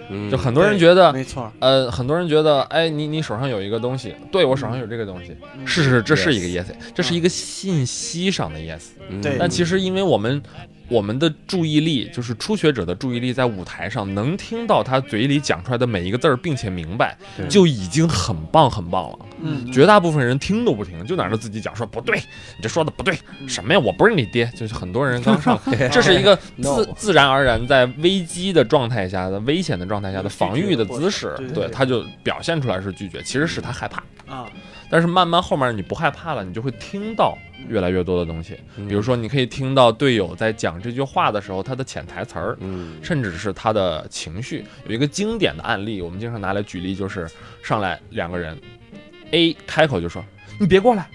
[0.09, 1.11] 嗯就很多人觉得。
[1.13, 8.81] 没错，呃，很多人觉得，哎，你你手上有一个东西，对我手上有这个东西，嗯是是，这是一个 Yes 这是一个信息上的 yes。
[9.09, 10.41] 嗯对但其实因为我们
[10.93, 17.17] 我们的注意力，就是初学者的注意力，在舞台上能听到他嘴里讲出来的每一个字儿，并且明白，
[17.49, 19.19] 就已经很棒很棒了。
[19.41, 23.79] 嗯，绝大部分人听都不听，就在那自己讲说不对，你这说的不对，什么呀？
[23.79, 24.45] 我不是你爹。
[24.55, 25.59] 就是很多人刚上，
[25.91, 34.03] 这是一个自自然而然在危机的状态下的危险的状态下的防御的姿势，对，他就表现出来是拒绝，其实是他害怕。
[34.31, 34.47] 啊，
[34.93, 37.35] 但是慢慢后面你不害怕了，你就会听到
[37.67, 38.55] 越来越多的东西。
[38.77, 44.63] 嗯比如说，你可以听到队友在讲这句话的时候，他的潜台词儿，嗯甚至是他的情绪。
[44.85, 47.27] 有一个经典的案例，我们经常拿来举例，就是
[47.63, 48.55] 上来两个人
[49.31, 50.23] ，A 开口就说
[50.61, 51.09] ：“你别过来。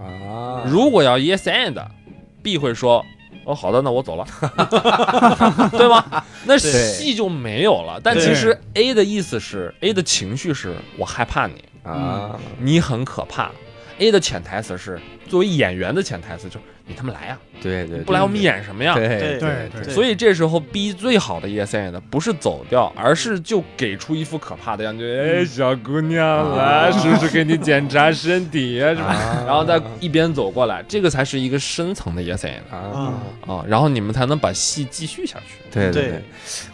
[0.00, 3.04] 啊”如果要 Yes and，B 会说。
[3.44, 4.24] 哦，好的，那我走了，
[5.72, 6.24] 对吗？
[6.46, 8.00] 那戏就没有了。
[8.02, 13.50] 但其实 A 的意思是，A 的情绪是我害怕你，啊你很可怕。
[13.98, 18.92] A 的潜台词是作为演员的潜台词就是你他妈来呀，对对，不来我们演什么呀？
[18.94, 26.90] 对对对对所以这时候 B 最好的 yes and 不是走掉，而是就给出一副可怕的样子，哎，小姑娘来，啊。
[26.98, 29.06] 叔叔给你检查身体呀，是吧？
[29.14, 29.44] 啊。
[29.46, 33.14] 然后再一边走过来，这个才是一个深层的 yes and 啊，
[33.46, 35.54] 啊，然后你们才能把戏继续下去。
[35.70, 36.22] 对对对对，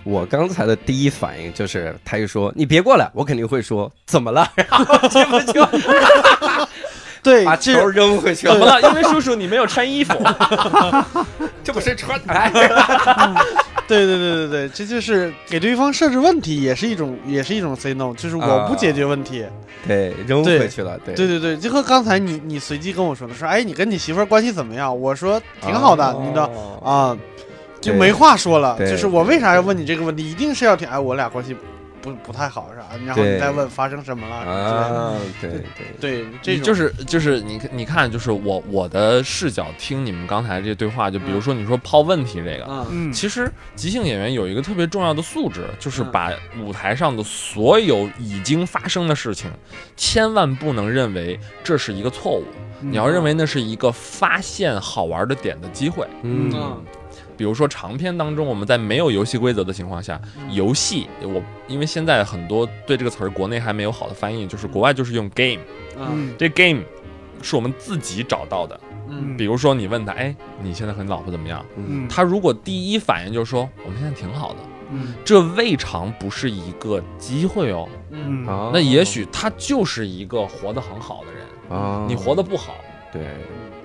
[0.03, 5.65] 我刚才的第一反应就是，他一说你别过来，我肯定会说怎么了， 然后这不就
[7.23, 8.81] 对，把这球扔回去了怎么了？
[8.89, 10.15] 因为叔叔你没有穿衣服。
[11.65, 12.51] 这不是穿哎，
[13.87, 19.45] 对对对对对，这就是给对方设置问题，也是一种也是一种 say no，就是我不解决问题。
[19.87, 24.99] 对，扔回去了，对对对对，就和刚才你你随机跟我说的，说哎你跟你媳妇儿关系怎么样？
[24.99, 27.17] 我说挺好的，你知道道啊，
[27.81, 28.77] 就没话说了。
[28.79, 30.29] 就是我为啥要问你这个问题？
[30.29, 31.55] 一定是要听哎我俩关系
[32.15, 32.87] 不不太好是吧？
[33.07, 35.63] 然后你再问发生什么了啊，对对
[36.01, 42.87] 对，这种就是就是你你看，就是我我的视角听你们刚才这对话，就比如说你说抛问题这个，嗯。
[42.91, 46.11] 嗯，其实即兴演员有一个特别重要的素质，就是嗯。
[46.13, 49.51] 把舞台上的所有已经发生的事情，
[49.97, 52.45] 千万不能认为这是一个错误，
[52.81, 52.93] 嗯。
[52.93, 56.07] 你要认为那是一个发现好玩的点的机会。
[56.23, 56.51] 嗯。
[56.55, 56.85] 嗯
[57.39, 60.53] 比如说长篇当中，我们在没有游戏规则的情况下，嗯。
[60.53, 65.63] 游戏我因为现在很多对这个词儿国内还没有好的翻译，就是国外就是用 game，
[66.37, 66.83] 这 game
[67.41, 68.79] 是我们自己找到的。
[69.09, 69.37] 嗯。
[69.37, 71.65] 比如说你问他，哎，你现在和你老婆怎么样？
[71.77, 72.09] 嗯。
[72.09, 74.57] 他如果第一反应就是说我们现在挺好的，
[74.91, 75.15] 嗯。
[75.25, 77.89] 这未尝不是一个机会哦。
[78.73, 82.75] 那也许他就是一个活得很好的人，啊，你活得不好。
[83.13, 83.23] 对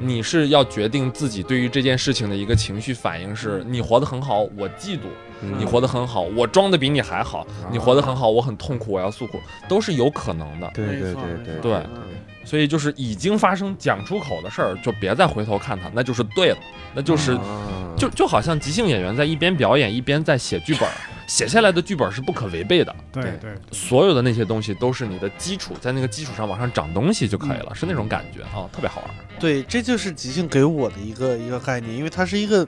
[0.03, 5.07] 你是要决定自己对于这件事情的一个情绪反应，是你活得很好，我嫉妒；
[5.41, 5.53] 嗯。
[5.57, 10.69] 你活得很好，我装的比你还好；你活得很好，我很痛苦，我要诉苦，都是有可能的。
[10.73, 11.23] 对对对没错。
[11.45, 11.55] 对。
[11.61, 11.73] 对。
[11.95, 12.01] 嗯
[12.45, 16.57] 所以就是已经发生讲出口的事儿，就别再回头看它，那就是对了，
[16.93, 17.95] 那就是啊。
[17.95, 20.89] 就就好像即兴演员在一边表演一边在写剧本，
[21.27, 29.09] 写下来的剧本是不可违背的，对对对，所有的那些东西都是你的基础，在那个基础上往上长东西就可以了，是那种感觉啊，特别好玩。
[29.39, 32.67] 对，这就是即兴给我的一个一个概念，因为它是一个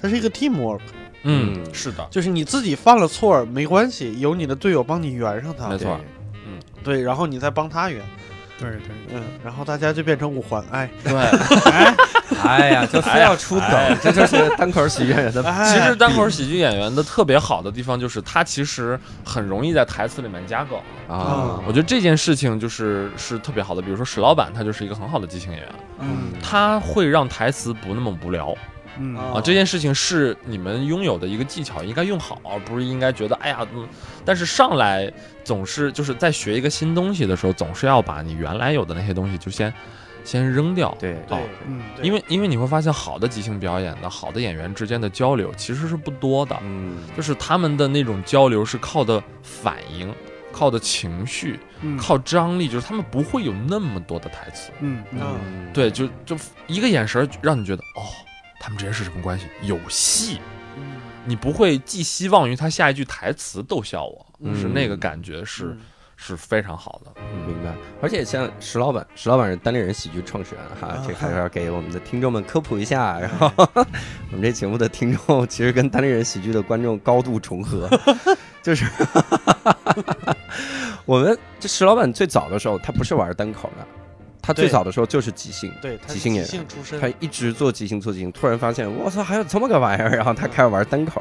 [0.00, 0.80] 它是一个 teamwork，
[1.22, 5.68] 嗯，嗯是的，就是你自己犯了错没关系，有你的队友帮你圆上它。
[5.68, 5.98] 没，错
[6.46, 6.60] 嗯。
[6.84, 8.04] 对，然后你再帮他圆，
[8.58, 8.80] 对对，
[9.12, 10.88] 嗯，然后大家就变成五环哎。
[11.02, 11.12] 对。
[11.72, 11.94] 哎
[12.70, 20.78] 呀，就非要出梗，这就是单口喜剧演员的哎其实单口喜剧演员的特别好的地方就是他其实很容易在台词里面加梗。
[21.08, 23.82] 啊我觉得这件事情就是是特别好的。
[23.82, 25.68] 比如说史老板，他就是一个很好的即兴演员，
[26.00, 28.54] 嗯他会让台词不那么无聊
[28.98, 29.40] 嗯啊。
[29.42, 33.86] 这件事情是你们拥有的一个技巧，应该用好，而不是应该觉得哎呀，嗯。
[34.24, 35.10] 但是上来
[35.44, 39.72] 总是就是在学一个新东西的时候，总是要把你原来有的那些东西就先
[40.26, 40.94] 先扔掉。
[41.00, 46.54] 对哦嗯因为因为你会发现，好的即兴表演的好的演员之间的交流其实是不多的。
[46.62, 50.12] 嗯就是他们的那种交流是靠的反应，
[50.52, 54.70] 靠的情绪，嗯靠张力，就是他们不会有那么多的台词。
[54.80, 56.36] 嗯嗯嗯对，就就
[56.66, 58.02] 一个眼神儿让你觉得哦，
[58.60, 59.46] 他们之间是什么关系？
[59.62, 60.40] 有戏。
[60.76, 60.82] 嗯
[61.28, 65.80] 你不会寄希望于他下一句台词逗笑我，嗯是那个感觉是、嗯
[66.16, 67.12] 是非常好的。
[67.46, 67.72] 明白。
[68.02, 73.18] 而且像石老板，石老板是单立人喜剧创始人哈啊，这还是要给我们的听众们科普一下。
[73.20, 77.88] 然后我们这节目的听众其实跟单立人喜剧的观众高度重合，
[78.62, 78.84] 就是
[81.04, 83.86] 我们这石老板最早的时候，他不是玩单口的，
[84.46, 85.72] 他最早的时候就是即兴。
[85.82, 91.20] 对，即兴演员即兴出身，他一直做即兴做即兴，突然发现我操还有这么个玩意儿，然后他开始玩单口，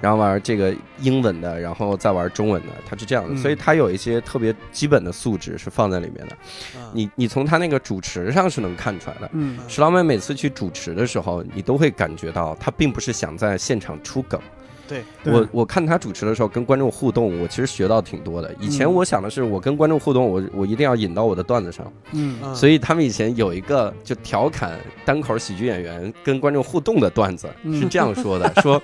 [0.00, 6.36] 然后玩这个英文的，然后再玩中文的，他是这样的，嗯所以他有一些特别基本的素质是放在里面的。
[6.76, 9.30] 嗯你你从他那个主持上是能看出来的。
[9.32, 14.40] 嗯石老板每次去主持的时候，你都会感觉到他并不是想在现场出梗。
[14.88, 18.54] 对，我我看他主持的时候跟观众互动，我其实学到挺多的。
[18.60, 21.92] 以前嗯我想的是，我跟观众互动，我我一定要引到我的段子上。
[22.12, 28.80] 嗯嗯所以他们以前有一个就调侃单口喜剧演员跟观众互动的段子，嗯是这样说的：说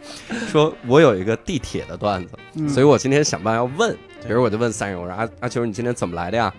[0.48, 6.52] 说我有一个地铁的段子，嗯所以我今天想办法要问，比如我就问三人，我说阿阿秋，你今天怎么来的呀？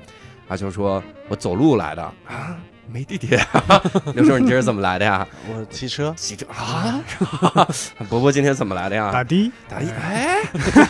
[0.49, 2.57] 阿秋说：“我走路来的啊。”
[2.91, 3.39] 没地铁，
[4.13, 5.25] 刘叔，你今儿怎么来的呀？
[5.47, 7.01] 我骑车，骑车啊！
[8.09, 9.09] 伯伯今天怎么来的呀？
[9.11, 9.85] 打的，打的。
[10.01, 10.37] 哎，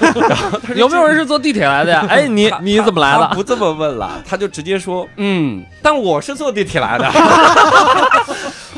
[0.76, 2.06] 有没有人是坐地铁来的呀？
[2.10, 3.30] 哎，你你怎么来的？
[3.36, 7.10] 不这么问了，他就直接说，嗯，但我是坐地铁来的。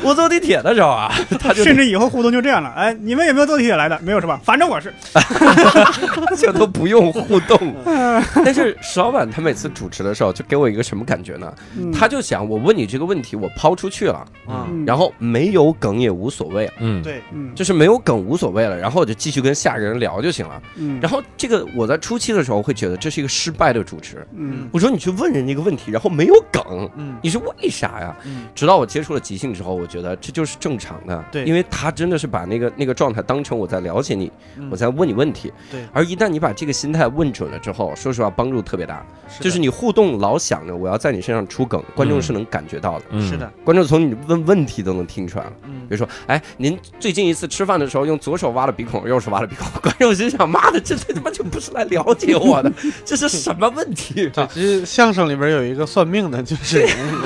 [0.02, 2.70] 我坐地铁的时候啊，他就甚至以后互动就这样了。
[2.70, 3.98] 哎，你们有没有坐地铁来的？
[4.02, 4.40] 没有是吧？
[4.44, 4.92] 反正我是，
[6.36, 7.74] 这都不用互动。
[8.44, 11.52] 但是石老板他每次主持的时候，就给我一个什么感觉呢？
[11.92, 20.60] 他就想，我问你这个问题，我抛出去了，嗯，然后没有梗也无所谓，嗯，对，嗯，就是没有梗无所谓了，然后我就继续跟下个人聊就行了。
[20.76, 24.26] 嗯，然后这个我在初期的时候会觉得这是一个失败的主持。
[24.34, 28.16] 嗯，我说你去问人家一个问题，然后没有梗，嗯，你是为啥呀？
[28.24, 34.30] 嗯，直到我接触了即兴之后，我觉得这就是正常的，对，因为他真的是把那个那个状态当成我在了解你，
[34.70, 39.04] 我在问你问题，对，而一旦你把这个心态问准了之后，说实话帮助特别大，
[39.40, 45.86] 就是你互动老想着我要在你身上出梗，观众是能感觉到的，是的，观众从你问问题都能听出来了，嗯。
[45.88, 52.72] 比如说，哎，您最近一次吃饭的时候用左手挖了鼻孔，右手挖了鼻孔， 观众心想，妈的，这这他妈就不是来了解我的，
[53.04, 54.28] 这是什么问题？
[54.52, 56.84] 其实相声里边有一个算命的，就是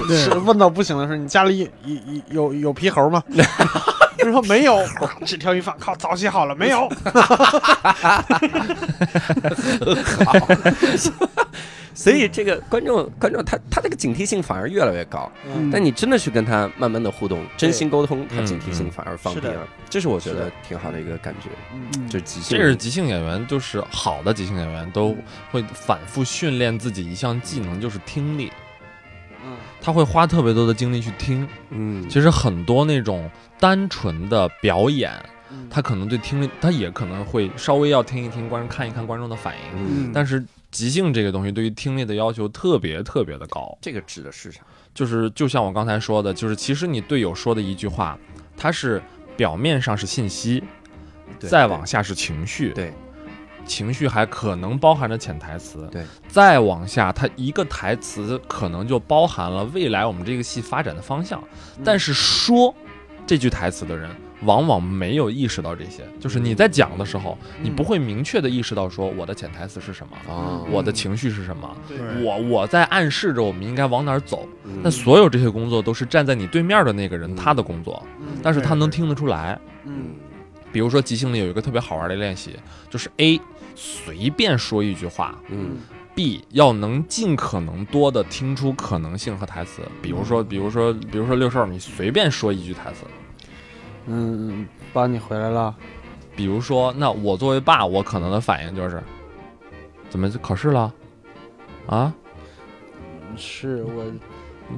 [0.08, 0.30] 是。
[0.44, 1.70] 问到不行的时候，你家里
[2.28, 3.22] 有有有皮猴吗？
[4.22, 4.78] 他说没有，
[5.24, 6.86] 纸条一放，靠，早写好了，没有。
[10.26, 10.34] 好，
[11.94, 15.32] 所以这个观众观众他他这个警惕性反而越来越高。
[15.72, 19.66] 但你真的去跟他慢慢的互动，真心沟通，他警惕性反而放低了。
[19.88, 21.48] 这是我觉得挺好的一个感觉。
[21.72, 25.16] 嗯，就是即兴，这是即兴演员，就是好的即兴演员都
[25.50, 28.52] 会反复训练自己一项技能，就是听力。
[29.80, 35.12] 他会花特别多的精力去听，嗯，其实很多那种单纯的表演，
[35.68, 43.76] 他可能对听力，他也可能会稍微要听一听观众看一看观众的反应，嗯，但是即兴这个东西对于听力的要求特别特别的高。
[43.80, 44.60] 这个指的是啥？
[44.92, 48.18] 就是就像我刚才说的，就是其实你队友说的一句话，
[48.56, 49.00] 它是
[49.36, 50.62] 表面上是信息，
[51.38, 52.92] 再往下是情绪，对。
[53.70, 61.40] 情绪还可能包含着潜台词，对，再往下，它一个台词可能就包含了未来我们这个戏发展的方向。
[61.84, 62.74] 但是说
[63.24, 64.10] 这句台词的人，
[64.42, 71.76] 往往没有意识到这些，就是你在讲的时候，你不会明确的意识到说我的潜台词是什么，我的情绪是什么，
[72.24, 74.48] 我我在暗示着我们应该往哪儿走。
[74.82, 78.02] 那所有这些工作都是站在你对面的那个人他的工作，
[78.42, 79.56] 但是他能听得出来。
[79.84, 80.16] 嗯，
[80.72, 82.56] 比如说即兴里有一个特别好玩的练习，
[82.90, 83.40] 就是 A。
[83.74, 85.78] 随便说一句话，嗯
[86.14, 93.04] ，B 要能尽可能多的听出可能性和台词，比如说，比如说，比如说六兽，你随便说一句台词，
[94.06, 95.74] 嗯，爸，你回来了。
[96.36, 99.02] 比如说，那我作为爸，我可能的反应就是，
[100.08, 100.92] 怎么就考试了？
[101.86, 102.12] 啊？
[103.36, 104.04] 是我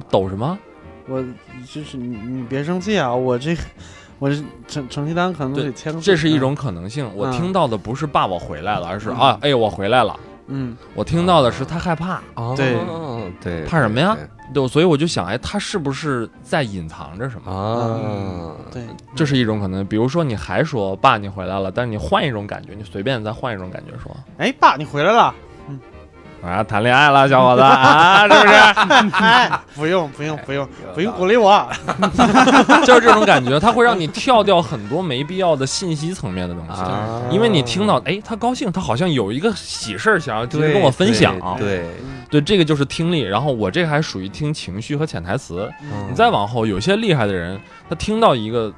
[0.09, 0.57] 抖什么？
[1.07, 1.23] 我
[1.65, 3.55] 就是你，你别生气啊，我这。
[4.23, 4.31] 我
[4.69, 7.05] 成成绩单可能得签，这是一种可能性。
[7.13, 12.21] 我听到的不是“爸，我回来了”，而是“啊，哎，我回来了。”嗯，我听到的是他害怕。
[12.55, 12.77] 对
[13.41, 14.15] 对，怕什么呀？
[14.53, 18.55] 对，所以我就想，哎，他是不是在隐藏着什么啊？
[18.71, 18.83] 对，
[19.13, 19.85] 这是一种可能。
[19.85, 24.09] 比如说，你还说“爸，你回来了”，但是你换一种感觉，你随便再换一种感觉说
[24.39, 25.35] ：“哎，爸，你回来了。”
[26.45, 28.53] 啊，谈恋爱了，小伙子 啊，是不是？
[29.13, 31.65] 哎，不用，不用，不用，不用鼓励我，
[32.85, 36.81] 就是这种感觉，它会让你跳掉很多没必要的信息层面的东西，
[37.33, 41.85] 因为你听到，哎，他高兴，他好像有一个喜事儿想要跟我分享，对，
[42.29, 43.21] 对，这个就是听力。
[43.21, 45.71] 然后我这还属于听情绪和潜台词。
[46.09, 48.71] 你再往后，有些厉害的人，他听到一个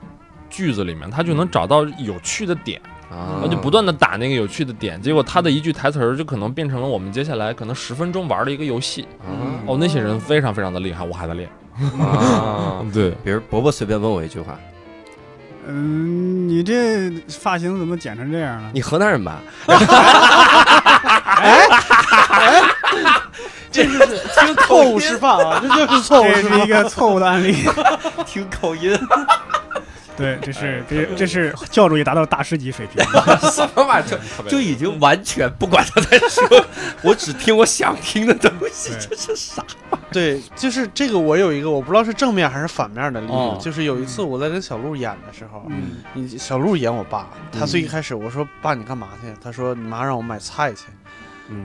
[0.49, 2.80] 句子里面，他就能找到有趣的点。
[3.09, 9.07] 啊，就不断的打那个有趣的点，结果他的一句台词儿就可能变成了我们接下来可能十分钟玩的一个游戏。
[9.65, 11.49] 哦，那些人非常非常的厉害，我还在练。
[11.99, 14.57] 啊， 对，比如伯伯随便问我一句话，
[15.67, 18.69] 嗯，你这发型怎么剪成这样了？
[18.73, 19.41] 你河南人吧？
[21.35, 21.67] 哎
[22.29, 22.61] 哎，
[23.71, 25.59] 这是听错误示范啊！
[25.61, 27.55] 这就是错误，这是一个错误的案例。
[28.25, 28.97] 听口音。
[30.17, 33.04] 对，这是这这是教主也达到大师级水平。
[33.51, 34.19] 什么玩意儿？
[34.47, 36.65] 就已经完全不管他在说，
[37.04, 38.91] 我只听我想听的东西。
[38.99, 39.63] 这是啥？
[40.12, 41.19] 对，就是这个。
[41.25, 43.33] 我有一个，我不知道是正面还是反面的例子。
[43.60, 45.65] 就是有一次我在跟小鹿演的时候，
[46.13, 49.33] 你小鹿演我爸，他最一开始我说爸你干嘛去？
[49.44, 50.85] 他说你妈让我买菜去。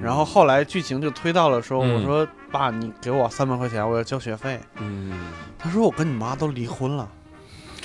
[0.03, 4.59] 然后后来剧情就推到了说，我说爸你给我三百块钱，我要交学费。
[4.79, 5.12] 嗯，
[5.59, 7.09] 他说我跟你妈都离婚了。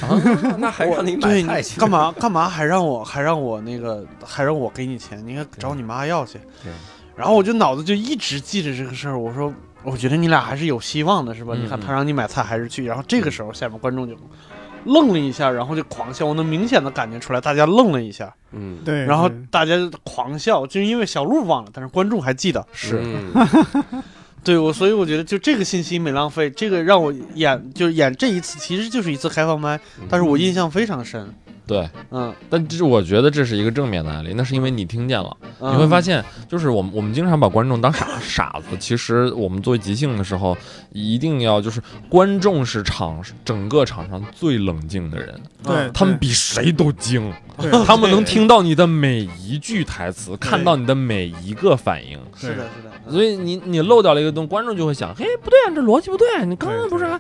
[0.01, 0.21] 啊，
[0.59, 1.79] 那还让你买菜去？
[1.79, 2.47] 干嘛干嘛？
[2.49, 5.21] 还让我还让我那个还让我给你钱？
[5.25, 6.39] 你该找你妈要去。
[6.63, 6.71] 对。
[7.15, 9.17] 然后我就脑子就一直记着这个事儿。
[9.17, 11.53] 我说我觉得你俩还是有希望的，是吧？
[11.55, 14.15] 嗯你看他让你买菜还是去，然后这个时候下面观众就
[14.83, 22.65] 愣了一下，然后就狂笑，我能明显的感觉出来，大家愣了一下，嗯，对，然后大家就狂笑，就是因为小鹿忘了，但是观众还记得。
[22.73, 23.31] 是嗯
[24.45, 29.77] 对我，所以我觉得就这个信息没浪费，这个让我演就是演这一次，其实就是一次开放麦，
[30.07, 31.27] 但是我印象非常深。
[31.67, 35.73] 对，嗯，但这是我觉得这是一个正面的案例，那是因为你听见了，嗯。
[35.73, 40.55] 你会发现，就是我们我们经常把观众当傻 傻子，其实我们作为即兴的时候，
[40.91, 47.33] 一定要就是观众是场整个场上最冷静的人，对他们比谁都精，
[47.83, 52.19] 他们能听到你的每一句台词，看到你的每一个反应。
[52.37, 57.19] 是的，是的，所以你你漏掉了一个东，观众就会想，嘿，不对啊，这逻辑不对，你刚刚不是还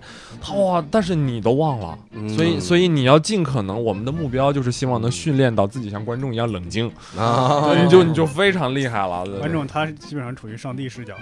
[0.55, 0.85] 哇？
[0.91, 2.29] 但是你都忘了，嗯。
[2.29, 9.25] 所以所以你要尽可能，我们的目标就是希望能训练到自己像观众一样冷静，啊，你就你就非常厉害了。
[9.39, 11.15] 观众他基本上处于上帝视角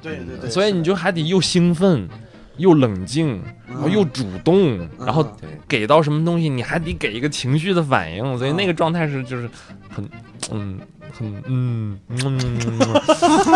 [0.00, 2.08] 对对对，所以你就还得又兴奋，
[2.56, 4.88] 又冷静，然后又主动，嗯。
[5.00, 5.26] 然后，
[5.66, 9.48] 给到什么东西，你还得给一个情绪的反应，所以那个状态是就是
[9.88, 10.08] 很
[10.50, 10.78] 嗯
[11.18, 12.38] 很嗯嗯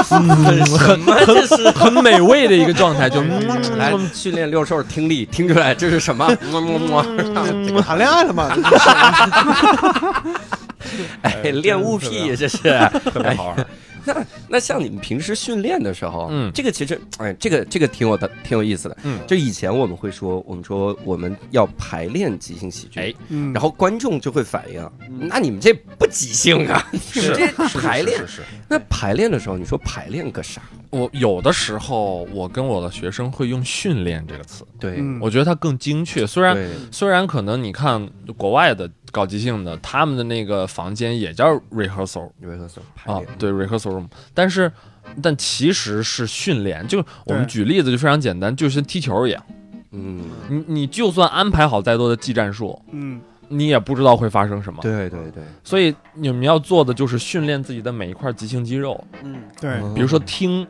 [0.07, 1.72] 很很？
[1.74, 3.20] 很美味的一个状态，就
[3.76, 6.28] 来训练六兽听力，听出来这是什么？
[6.53, 7.03] 么么么。
[7.82, 8.51] 谈恋爱了吗？
[11.22, 12.59] 哎，恋物癖，这是。
[13.12, 13.66] 特别好玩。
[14.07, 16.50] 那 那像你们平时训练的时候，嗯。
[16.54, 18.96] 这个其实，哎，这个这个挺有的，挺有意思的。
[19.02, 19.18] 嗯。
[19.26, 23.14] 就以前我们会说，我们说我们要排练即兴喜剧，哎。
[23.28, 25.26] 嗯，然后观众就会反映，嗯。
[25.28, 28.18] 那你们这不即兴啊，你们 这是排练。
[28.20, 28.26] 是。
[28.26, 30.62] 是是那排练的时候，你说排练个啥？
[30.90, 35.18] 我有的时候，我跟我的学生会用“训练”这个词，对，嗯。
[35.20, 36.26] 我觉得它更精确。
[36.26, 36.57] 虽然，
[36.90, 44.70] 虽然可能你看国外的搞即兴的，他们的那个房间也叫 rehearsal rehearsal 啊对 rehearsal room，但是
[45.22, 46.86] 但其实是训练。
[46.86, 49.42] 就我们举例子就非常简单，就像踢球一样，
[49.92, 53.18] 嗯，你你就算安排好再多的技战术，嗯。
[53.48, 54.80] 你也不知道会发生什么。
[54.82, 60.66] 对对对，所以你们要做的就是训练自己的每一块即兴肌肉，嗯对，比如说听、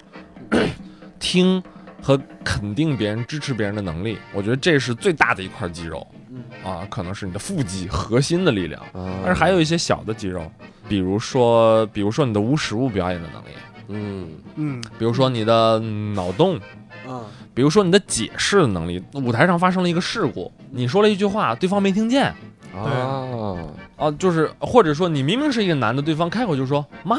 [1.18, 1.62] 听
[2.07, 8.81] 和肯定别人、支持别人的能力，我觉得这是最大的一块肌肉嗯啊，可能是你的腹肌核心的力量。
[8.93, 10.49] 啊但是还有一些小的肌肉，
[10.89, 13.49] 比如说，比如说你的无实物表演的能力，
[13.89, 16.61] 嗯嗯比如说你的嗯脑洞，
[17.09, 19.03] 嗯比如说你的解释的能力。
[19.15, 22.33] 舞台上发生了一个事故，你说了一句话，对方没听见
[22.73, 27.19] 啊，啊，就是或者说你明明是一个男的，对方开口就说妈。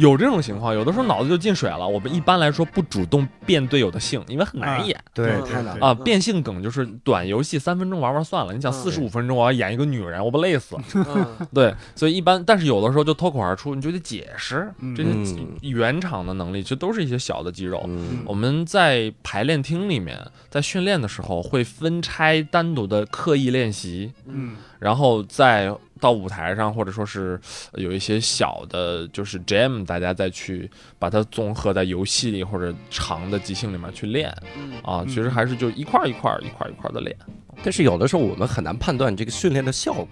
[0.00, 1.86] 有这种情况，有的时候脑子就进水了。
[1.86, 5.86] 我们一般来说不主动变队友的性，因为很难啊演对，嗯太难了。
[5.86, 5.92] 啊。
[5.92, 10.76] 嗯变性梗就是短游戏三分钟玩玩算了，你想嗯四十五分钟我要演一个女人，我不累死？
[10.94, 17.82] 嗯 对，所以一般，但是有的时候就脱口而出，你就得解释嗯这些嗯原厂的能力，其实都是一些小的肌肉。
[17.86, 25.70] 嗯我们在排练厅里面，在训练的时候会分拆单独的刻意练习，嗯然后再
[26.00, 27.38] 到舞台上，或者说是
[27.72, 35.02] 呃有一些小的，就是 jam，大家再去把它综合在游戏里或者长的即兴里面去练嗯啊。
[35.02, 37.16] 嗯其实还是就一块儿一块儿一块儿一块儿的练。
[37.62, 40.08] 但是有的时候我们很难判断这个训练的效果，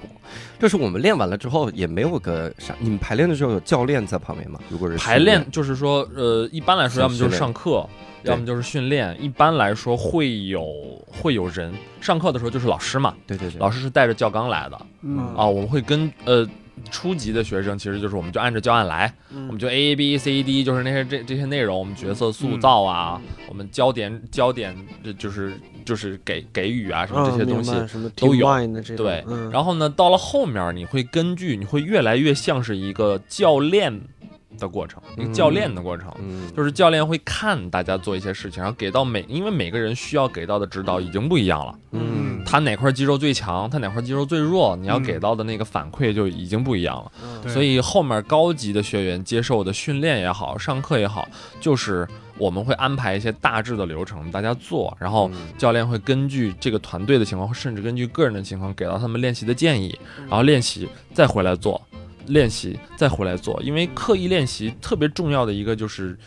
[0.58, 2.74] 就是我们练完了之后也没有个啥。
[2.78, 4.60] 你们排练的时候有教练在旁边吗？
[4.68, 7.88] 如果是排练就是说，呃，一般来说，要么就是上课，
[8.22, 9.16] 要么就是训练。
[9.20, 10.66] 一般来说会有
[11.06, 15.46] 会有人上课的时候就是老师嘛，对对对，老师是带着教纲来的嗯啊。
[15.46, 16.46] 我们会跟呃
[16.90, 27.72] 初级的学生，其实就是我们就按照教案来，嗯我们就 A B C D，就是那些这这些内容，我们角色塑造啊，我们焦点焦点，这就是就是给给予啊什么这些东西。
[28.16, 28.46] 都有
[28.96, 34.00] 对，嗯然后呢，到了后面你会根据，你会越来越像是一个教练
[34.58, 36.12] 的过程，一个教练的过程。
[36.20, 41.78] 嗯，就是教练会看大家做一些事情，然后给到每，因为每个人需要给到的指导已经不一样了。
[41.92, 47.12] 嗯他哪块肌肉最强，他哪块肌肉最弱，你要嗯给到的那个反馈就已经不一样了。
[47.22, 51.28] 嗯所以后面高级的学员接受的训练也好，上课也好，
[51.60, 61.80] 就是我们会安排一些大致的流程，大家做，然后嗯教练会根据这个团队的情况，甚至根据个人的情况，给到他们练习的建议，然后练习再回来做，
[62.28, 66.18] 练习再回来做，因为刻意练习特别重要的一个就是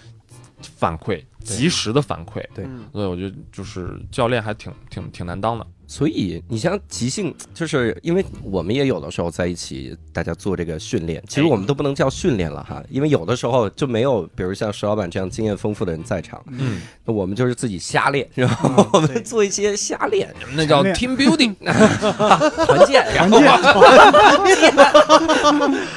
[0.62, 2.44] 反馈，及时的反馈。
[2.54, 5.66] 对嗯所以我觉得就是教练还挺挺挺难当的。
[5.92, 23.38] 所以你像即兴，就是因为我们也有的时候在一起，大家做这个训练，其实我们都不能叫训练了哈，因为有的时候就没有，比如像石老板这样经验丰富的人在场，嗯，那我们就是自己瞎练，然后我们做一些瞎练，那叫 team building， 团建，然后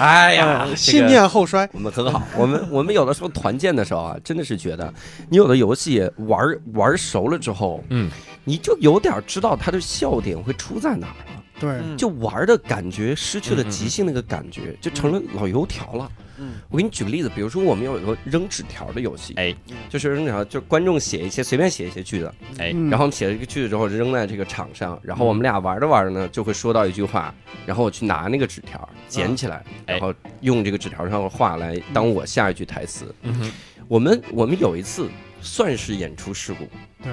[0.00, 4.92] 哎呀，信念后衰，我们很好，我们我们有的时候团建的时候啊，真的是觉得
[5.30, 6.40] 你有的游戏玩
[6.72, 8.10] 玩熟了之后，嗯。
[8.44, 16.10] 你就有点知道他的笑点会出在哪儿了，对，就玩的感觉失去了即兴那个感觉，就成了老油条了。
[16.36, 19.54] 嗯，我给你举个例子，比如说我们有一个扔纸条的游戏，哎，
[19.88, 27.32] 就是扔纸条，就观众写一些随便写一些句子，哎，然后写了一个句子之后扔在这个场上，然后我们俩玩着玩着呢，就会说到一句话，
[27.64, 33.14] 然后我去拿那个纸条捡起来，然后用这个纸条上的话来当我下一句台词。
[33.22, 33.52] 嗯哼，
[33.86, 35.08] 我们我们有一次
[35.40, 36.68] 算是演出事故，
[37.00, 37.12] 对。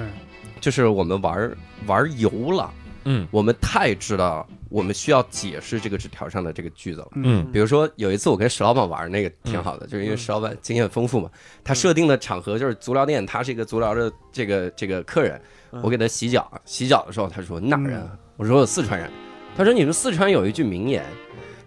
[0.62, 1.54] 就是我们玩
[1.86, 2.72] 玩游了，
[3.04, 11.28] 嗯，我们太知道我们需要解释这个纸条上的这个句子了，嗯，比如说有一次我跟石老板玩那个挺好的，就是因为石老板经验丰富嘛，
[11.64, 15.38] 他设定的场合就是足疗店，他是一个足疗的这个这个客人，
[15.82, 18.08] 我给他洗脚，洗脚的时候他说哪人？
[18.36, 19.10] 我说我四川人，
[19.56, 21.04] 他说你们四川有一句名言。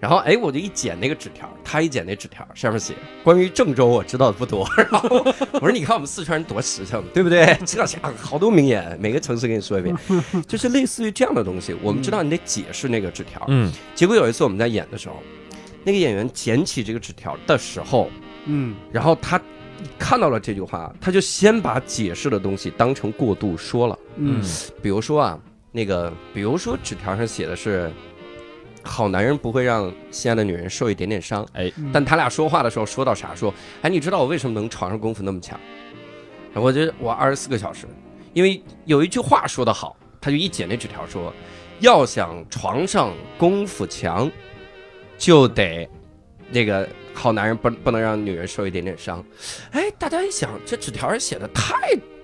[0.05, 2.93] 然后哎，我就一剪那个纸条，他一剪那纸条，上面写
[3.23, 4.63] 关于郑州我知道的不多。
[4.77, 5.09] 然后
[5.53, 7.57] 我说你看我们四川人多实诚，对不对？
[7.65, 9.97] 知道讲好多名言，每个城市给你说一遍，
[10.47, 11.75] 就是类似于这样的东西。
[11.81, 13.43] 我们知道你得解释那个纸条。
[13.47, 13.71] 嗯。
[13.95, 15.15] 结果有一次我们在演的时候，
[15.83, 18.07] 那个演员捡起这个纸条的时候，
[18.45, 19.41] 嗯，然后他
[19.97, 23.97] 看到了这句话，他就先把解释的东西当成过度说了。
[24.17, 24.39] 嗯。
[24.83, 25.39] 比如说啊，
[25.71, 27.91] 那个，比如说纸条上写的是。
[28.85, 33.33] 好男人不会让心爱的女人受一点点伤，哎，但他俩说话的时候说到啥？
[33.35, 35.59] 说，哎，你知道我为什么能床上功夫那么强？
[36.53, 37.85] 我觉得我二十四个小时，
[38.31, 41.33] 因为有一句话说得好，他就一剪那纸条说，
[41.79, 44.31] 要想床上功夫强，
[45.17, 45.89] 就得
[46.51, 49.21] 那个好男人不不能让女人受一点点伤。
[49.71, 51.75] 哎，大家一想，这纸条写的太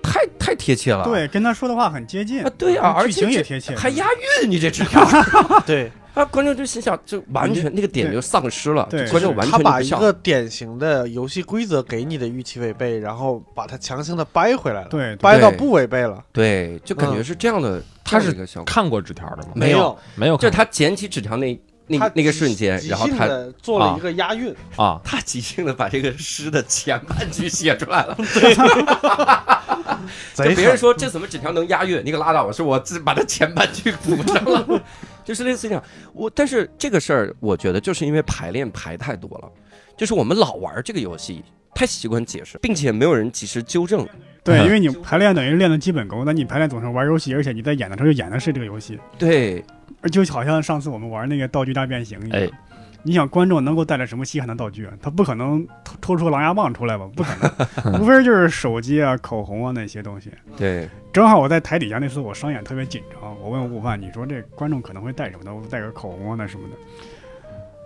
[0.02, 4.06] 太太贴切了，对，跟他说的话很接近啊，对啊，而且也贴切，还押
[4.42, 5.04] 韵，你这纸条，
[5.66, 5.90] 对。
[6.14, 6.24] 啊！
[6.26, 8.86] 观众就心想，就完全那个点就丧失了。
[8.90, 14.88] 对，观众完全他把一个典型的游戏规则给你的预期违背，然后把它强行的掰回来了。
[14.88, 16.22] 对，掰到不违背了。
[16.32, 17.82] 对，就感觉是这样的。
[18.04, 18.34] 他是
[18.66, 19.52] 看过纸条的吗？
[19.54, 20.36] 没有，没有。
[20.36, 23.26] 就是他捡起纸条那那那个瞬间，然后他
[23.62, 28.16] 做了一个押韵啊，他即兴的把这个诗的前半句写出来了。
[30.34, 32.02] 就别人说这怎么纸条能押韵？
[32.04, 32.52] 你可拉倒吧！
[32.52, 34.82] 是我自把它前半句补上了。
[35.24, 39.50] 就是类似这样，我但是这个事儿，我觉得就是因为排练排太多了，
[39.96, 41.42] 就是我们老玩这个游戏，
[41.74, 44.06] 太习惯解释，并且没有人及时纠正。
[44.44, 48.98] 对，因为你排练等于练的基本功，那你排练总是玩游戏，而且你在演的时候就演的是这个游戏。
[49.16, 49.64] 对，
[50.10, 52.50] 就好像上次我们玩那个道具大变形一样。
[53.04, 54.92] 你想观众能够带来什么稀罕的道具啊？
[55.02, 55.66] 他不可能
[56.00, 57.08] 抽出狼牙棒出来吧？
[57.16, 57.30] 不可
[57.90, 60.30] 能， 无非就是手机啊、口红啊那些东西。
[60.56, 65.68] 对，正好我在台底下那次，我商演特别紧张，我问悟饭，你说这观众可能会带什么的？
[65.68, 66.76] 带个口红啊那什么的。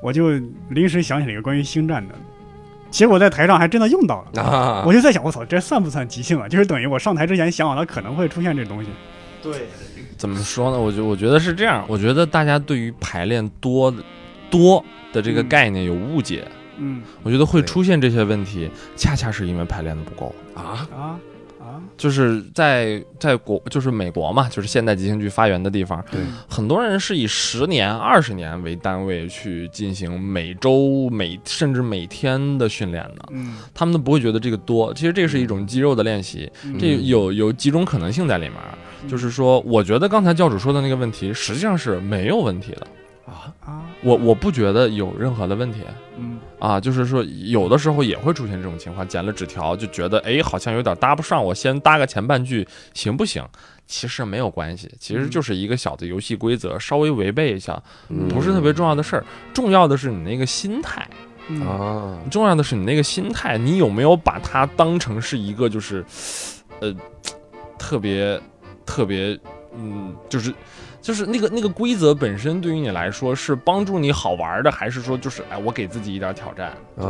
[0.03, 0.33] 我就
[0.69, 2.15] 临时想起了一个关于星战的，
[2.91, 4.43] 结果在台上还真的用到了。
[4.43, 4.85] 啊！
[4.87, 6.47] 我就在想，我操，这算不算即兴啊？
[6.47, 8.91] 就是等于我上台之前想好了可能会出现这东西。
[9.43, 9.63] 对，
[10.19, 10.79] 怎么说呢？
[10.79, 13.93] 我觉我觉得是这样，我觉得大家对于排练多
[14.51, 14.85] 多。
[15.13, 20.35] 的这个概念有误解，嗯，我觉得会出现这些问题，恰恰是因为排练的不够。
[20.55, 20.87] 啊？
[20.95, 21.17] 啊？
[21.59, 21.81] 啊！
[21.97, 26.21] 就是在在国，就是美国嘛，就是现代即兴剧发源的地方，对，
[26.51, 34.93] 很多人是以十年、二十年为单位去进行每周、每甚至每天的训练的，嗯，他们都不会觉得这个多。
[34.93, 38.59] 其实这是一种肌肉的练习，这有有几种可能性在里面，
[39.09, 42.87] 就是说，我觉得刚才教主说的那个问题，实际上是没有问题的。
[44.03, 45.81] 我我不觉得有任何的问题，
[46.19, 53.43] 嗯啊，就是说有的时候也会出现这种情况，捡了纸条就觉得哎好像有点搭不上，我先搭个前半句行不行？
[53.87, 57.81] 其实没有关系，其实就是一个小的游戏规则，稍微违背一下
[58.29, 59.25] 不是特别重要的事儿，
[59.55, 61.09] 重要的是你那个心态
[61.65, 66.05] 啊，重要的是你那个心态，你有没有把它当成是一个就是
[66.81, 66.95] 呃
[67.79, 68.41] 特别
[68.85, 69.39] 特别
[69.77, 70.53] 嗯就是。
[71.07, 77.09] 就是那个那个规则本身对于你来说是帮助你好玩的，还是说就是哎我给自己一点挑战，就是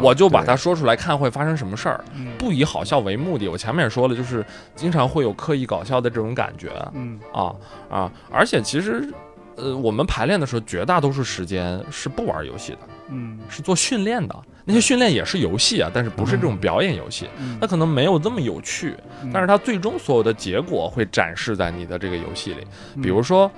[0.00, 2.04] 我就把它说出来看会发生什么事儿，
[2.38, 3.48] 不以好笑为目的。
[3.48, 7.52] 我前面也说了，就是经常会有刻意搞笑的这种感觉，嗯啊
[7.90, 9.12] 啊，而且其实
[9.62, 12.78] 呃，我们排练的时候，绝大多数时间是不玩游戏的，
[13.10, 14.34] 嗯，是做训练的。
[14.64, 17.28] 那些训练也是游戏啊，但是不是这种表演游戏，
[17.60, 18.94] 它可能没有这么有趣，
[19.32, 22.66] 但是它最终所有的结果会展示在你的这个游戏里。
[23.02, 23.50] 比如说，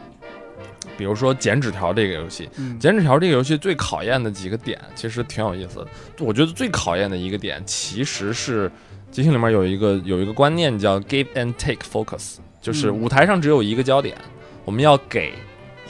[0.96, 2.48] 比如说剪纸条这个游戏，
[2.78, 5.86] 剪纸条这个游戏最考验的几个点其实挺有意思的。
[6.20, 8.70] 我觉得最考验的一个点其实是
[9.10, 14.16] 即兴里面有一个有一个观念叫 give and take focus，就是舞台上只有一个焦点，
[14.64, 15.34] 我们要给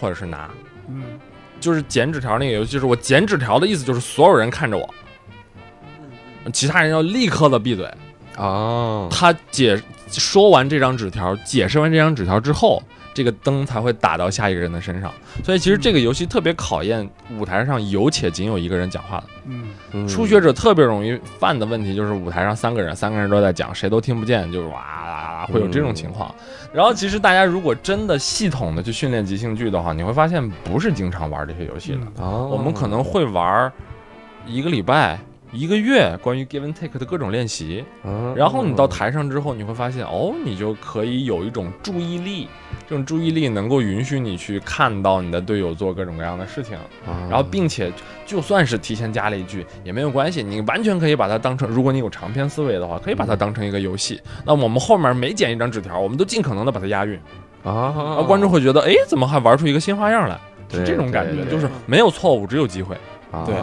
[0.01, 0.51] 或者是拿。
[0.89, 1.03] 嗯，
[1.61, 4.95] 就是剪纸条那个游戏，就是我剪纸条的意思就是所有人看着我。
[6.53, 7.91] 其他人要立刻的闭嘴，
[8.37, 12.83] 哦，他解说完这张纸条，解释完这张纸条之后，
[13.15, 15.11] 这个灯才会打到下一个人的身上。
[15.43, 17.09] 所以其实这个游戏特别考验
[17.39, 19.25] 舞台上有且仅有一个人讲话的。
[19.93, 26.35] 嗯，初学者特别容易犯的问题就是舞台上三个人，三个人都在讲，谁都听不见，就是哇，会有这种情况。
[26.73, 32.23] 然后其实大家如果真的系统的去训练即兴剧的话，你会发现不是经常玩这些游戏的。
[32.23, 33.71] 哦，我们可能会玩
[34.47, 35.19] 一个礼拜。
[35.55, 37.85] 一个月关于 give and take 的各种练习，
[38.35, 42.49] 然后你到台上之后，你会发现哦，你就可以有一种注意力，
[42.89, 46.77] 这种注意力能够允许你去看到你的队友做各种各样的事情，
[47.31, 47.93] 然后并且
[48.27, 54.21] 就算是提前加了一句也没有关系，你完全可以把它当成，如果你有长篇思维的话，可以把它当成一个游戏。
[54.45, 57.17] 那我们后面每剪一张纸条，我们都尽可能的把它押韵
[57.63, 60.37] 啊，观众会觉得哎，怎么还玩出一个新花样来？
[60.71, 62.97] 是这种感觉，就是没有错误，只有机会。
[63.47, 63.55] 对，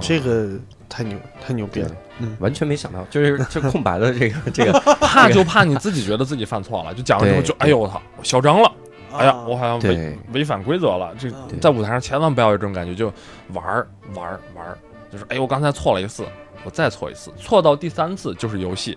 [0.00, 0.58] 这个。
[0.88, 1.90] 太牛，太牛逼了！
[2.18, 8.72] 嗯，完全没想到，就是 这空白的这个 这个，怕就怕你自己觉得自己犯错了，就讲完之后就哎呦我操，我嚣张了，
[9.12, 11.14] 哎呀，我好像违违反规则了。
[11.18, 11.28] 这
[11.60, 13.12] 在舞台上千万不要有这种感觉，就
[13.52, 14.78] 玩儿玩儿玩儿，
[15.10, 16.24] 就是哎我刚才错了一次，
[16.64, 18.96] 我再错一次，错到第三次就是游戏。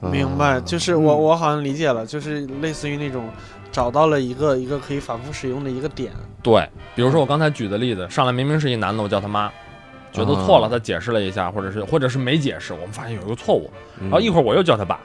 [0.00, 3.28] 明白，就是我我好像理解了，就是类似于那种
[3.70, 6.10] 找到了一个一个可以反复使用的一个点。
[6.42, 9.52] 对，比如说我刚才举的例子，上来明明是一男的，我叫他妈。
[10.12, 15.00] 觉得错了，他解释了一下，或者是或者是没解释，我们发现有一个错误，然后一会儿我又叫他爸，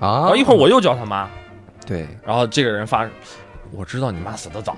[0.00, 1.28] 啊，然后一会儿我又叫他妈，
[1.86, 3.08] 对，然后这个人发，
[3.70, 4.76] 我知道你妈死的早，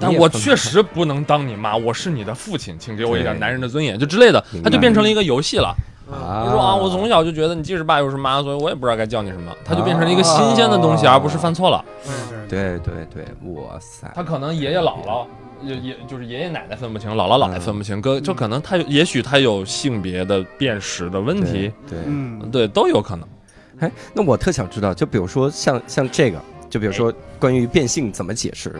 [0.00, 5.74] 但我确实不能当你妈，我是你的父亲，请给我一点男人的尊严，就之类的，他就变成了一个游戏了。
[6.10, 11.84] 你说啊，我从小就觉得你既是爸又是妈，所以我也不知道该叫你什么，他就变成了一个新鲜的东西，而不是犯错了。
[12.48, 15.26] 对对对，哇塞，他可能爷爷姥姥。
[15.62, 23.28] 也也就是爷爷奶奶分不清，姥姥姥爷分不清，哥就可能他也许他有性别的辨识的问题，对，嗯，对，都有可能。
[23.80, 28.74] 哎，那我特想知道，就比如说像像这个，就比如说关于变性怎么解释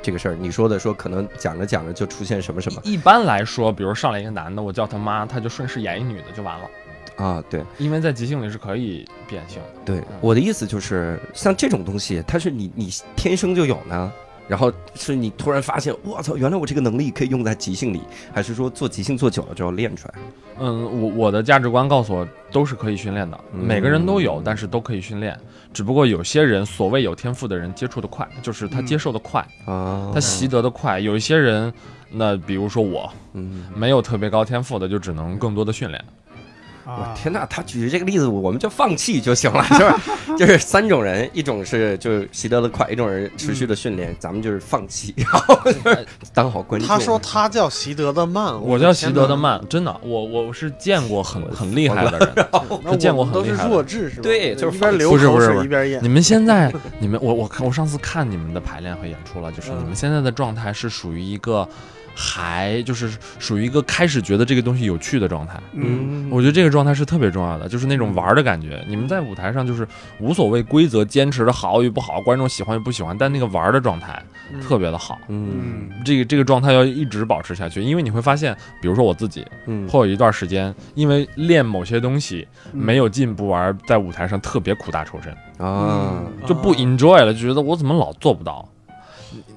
[0.00, 2.80] 这个事儿，你说的说可能讲着讲着就出现什么什么。
[2.84, 6.70] 一般来说，比如上来一个男的，我叫他妈，他就顺势演一女的就完了。
[7.16, 9.60] 啊，对，因为在即兴里是可以变性。
[9.84, 14.12] 对，我的意思就是像这种东西，它是你你天生就有呢。
[14.48, 18.00] 然后是你突然发现，我操，原来我这个能力可以用在即兴里，
[18.32, 20.14] 还是说做即兴做久了就要练出来？
[20.58, 25.38] 嗯，我我的价值观告诉我，都是可以训练的，每个人都有，但是都可以训练。
[25.72, 30.98] 只不过有些人所谓有天赋的人接触的快，就是他接受的快啊，他习得的快。
[30.98, 31.72] 有一些人，
[32.10, 36.02] 那比如说我，嗯，没有特别高天赋的，就只能更多的训练。
[36.88, 37.44] 我天哪！
[37.44, 40.00] 他举的这个例子，我们就放弃就行了，是吧？
[40.38, 45.58] 就是三种人，一种是就是习得的快，一种人持续的训练，咱们就是放弃，然后
[46.32, 46.88] 当好观众。
[46.88, 53.56] 他说他叫习得的慢，我叫习得的慢，真的，我我是见过很很厉害的人，是见过很厉害。
[53.56, 54.22] 都是弱智是吧？
[54.22, 56.02] 对，就是一边流口水一边演。
[56.02, 61.68] 你们现在，你们我我看我上次看你们的排练和演出了，就是你们现在的状态是属于一个。
[62.20, 68.84] 还就是属于一个开始觉得这个东西有趣的状态，嗯，我觉得这个状态是特别重要的，就是那种玩的感觉。
[68.88, 69.86] 你们在舞台上就是
[70.18, 74.20] 无所谓规则，坚持的好与不好，观众喜欢与不喜欢，但那个玩的状态
[74.60, 78.52] 特别的好，嗯，这个这个状态要一直保持下去，因为你会发现，
[78.82, 85.32] 比如说我自己，嗯，会有一段时间因为练某些东西没有进步而在舞台上特别苦大仇深。
[85.64, 88.68] 啊，就不 enjoy 了，就觉得我怎么老做不到。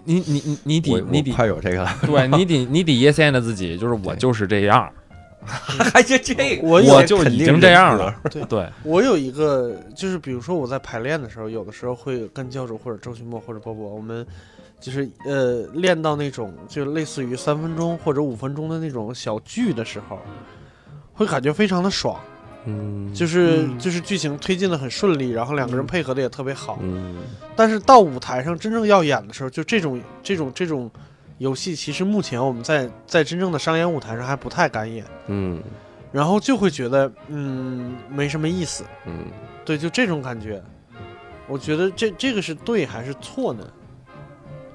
[0.03, 4.91] 你你你你得你得快有这个了，对 你得你得 yes and 自己，就是我就是这样，
[5.45, 8.13] 还是这我我就已经这样了。
[8.29, 14.25] 对对， 我有一个就是比如说我在排练的时候，有的时候会跟教主或者周旭墨或者波波，我们
[14.79, 20.19] 就是呃练到那种就类似于三分钟或者五分钟的那种小剧的时候，
[21.13, 22.19] 会感觉非常的爽。
[22.65, 26.77] 嗯，就是就是剧情推进的很顺利，然后两个人配合的也特别好。
[26.81, 27.15] 嗯，
[27.55, 30.89] 但是到舞台上真正要演的时候，就这种这种这种
[31.39, 35.03] 游戏，其实目前我们在在真正的商演舞台上还不太敢演。
[35.27, 35.61] 嗯，
[36.11, 38.83] 然后就会觉得嗯没什么意思。
[39.05, 39.25] 嗯，
[39.65, 40.61] 对，就这种感觉，
[41.47, 43.65] 我觉得这这个是对还是错呢？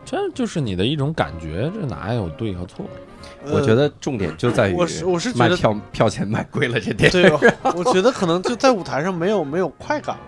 [0.05, 2.85] 这就是你的一种感觉，这哪有对和错？
[3.45, 7.11] 我觉得重点就在于，我是我是觉得卖票票钱买贵了这点。
[7.11, 7.31] 对，
[7.77, 10.23] 我觉得可能就在舞台上没有没有快感了。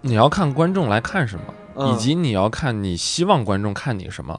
[0.00, 4.38] 你要看观众来看什么，嗯以及你要看你希望观众看你什么。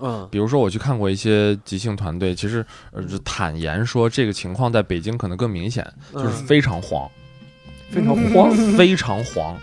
[0.00, 7.08] 嗯比如说，我去看过一些即兴团队，其实呃，就坦言说，这个情况在北京可能更明显，就是嗯非常黄，
[7.90, 9.56] 非常黄非常黄，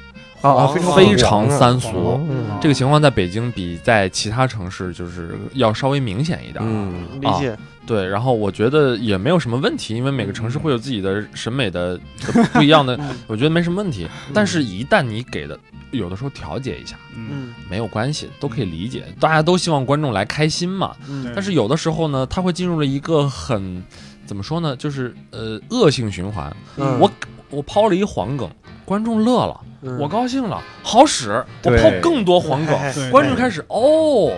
[0.43, 2.19] 啊啊，非常三俗。
[2.29, 6.63] 嗯这个情况在北京比在其他城市就是要稍微明显一点。
[6.65, 7.57] 嗯理解。
[7.85, 14.07] 对，然后我觉得也没有什么问题，因为每个城市会有自己的审美的的不一样的， 我觉得没什么问题。
[14.33, 15.59] 但是，一旦你给的
[15.91, 20.95] 有的时候调节一下，嗯，嗯没有关系，都可以理解，大家都希望观众来开心嘛。
[21.09, 23.83] 嗯但是有的时候呢，他会进入了一个很
[24.25, 26.55] 怎么说呢，就是呃恶性循环。
[26.77, 27.11] 嗯我
[27.49, 28.49] 我抛了一黄梗，
[28.85, 29.97] 观众乐了，嗯。
[29.99, 31.81] 我高兴了，好使，我对。
[31.81, 32.93] 抛更多黄梗，哎。
[32.93, 34.31] 对观众开始哦。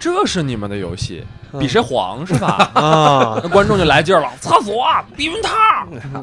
[0.00, 1.24] 这是你们的游戏，
[1.58, 2.70] 比谁黄是吧？
[2.74, 3.40] 啊？
[3.42, 4.84] 那观众就来劲儿了，厕所、
[5.16, 5.54] 避孕套、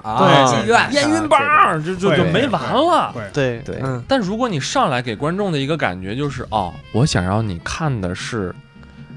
[0.03, 3.11] 啊，对妓院验孕棒，就就就没完了。
[3.34, 3.82] 对，对对。
[3.84, 4.03] 嗯。
[4.07, 8.53] 但如果你上来给观众的一个感觉就是，哦，我想让你看的是，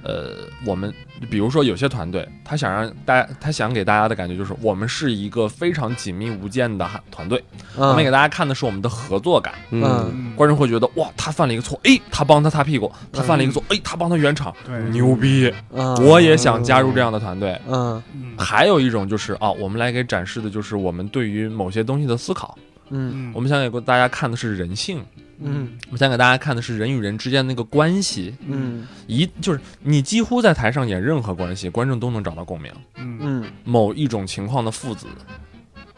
[0.03, 0.31] 呃，
[0.65, 0.91] 我们
[1.31, 7.43] 比如说有些团队，他想让大家，他想给大家的感觉就是，我们是一个非常紧密无间的团队，
[7.77, 9.55] 我们给嗯大家看的是我们的合作感。
[9.71, 9.83] 嗯。
[9.85, 15.53] 嗯，观众会觉得，哇，他犯了一个错，诶，他帮他擦屁股；他犯了一个错，诶，他帮他圆场，对，牛逼！
[15.73, 15.95] 嗯。
[16.05, 17.59] 我也想加入这样的团队。
[17.69, 22.59] 嗯嗯，还有一种就是啊，我们来给展示的就是我们对于某些东西的思考。
[22.91, 23.13] 嗯。
[23.15, 25.03] 嗯，我们想给大家看的是人性，
[25.41, 25.77] 嗯。
[25.87, 28.35] 我们想给大家看的是人与人之间的那个关系。
[28.47, 28.87] 嗯。
[29.07, 32.73] 一就是你几乎在台上演任何关系，观众都能找到共鸣。
[32.97, 33.19] 嗯。
[33.21, 33.53] 嗯。
[33.65, 35.07] 某一种情况的父子，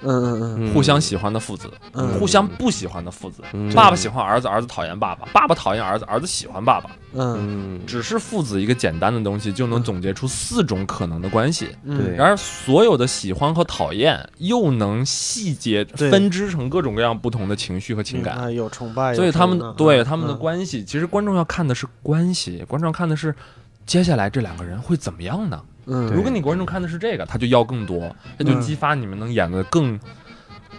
[0.03, 3.43] 嗯嗯嗯互相喜欢的父子，嗯互相不喜欢的父子。
[3.53, 6.91] 嗯爸爸喜欢儿子，儿子讨厌爸爸；爸爸讨厌儿子，儿子喜欢爸爸。
[7.15, 11.69] 嗯嗯只是父子一个简单的东西，就能总结出四种可能的关系。
[11.85, 18.37] 嗯对然而，所有的喜欢和讨厌又能细节分支成各种各样不同的情绪和情感。
[18.37, 23.35] 啊有崇拜，所以他们对他们的嗯关系，其实观众要看的是关系，观众要看的是
[23.87, 25.63] 接下来这两个人会怎么样呢？
[25.87, 28.61] 嗯如果你观众看的是这个，他就要更多，他就嗯。
[28.61, 29.99] 激发你们能演的更、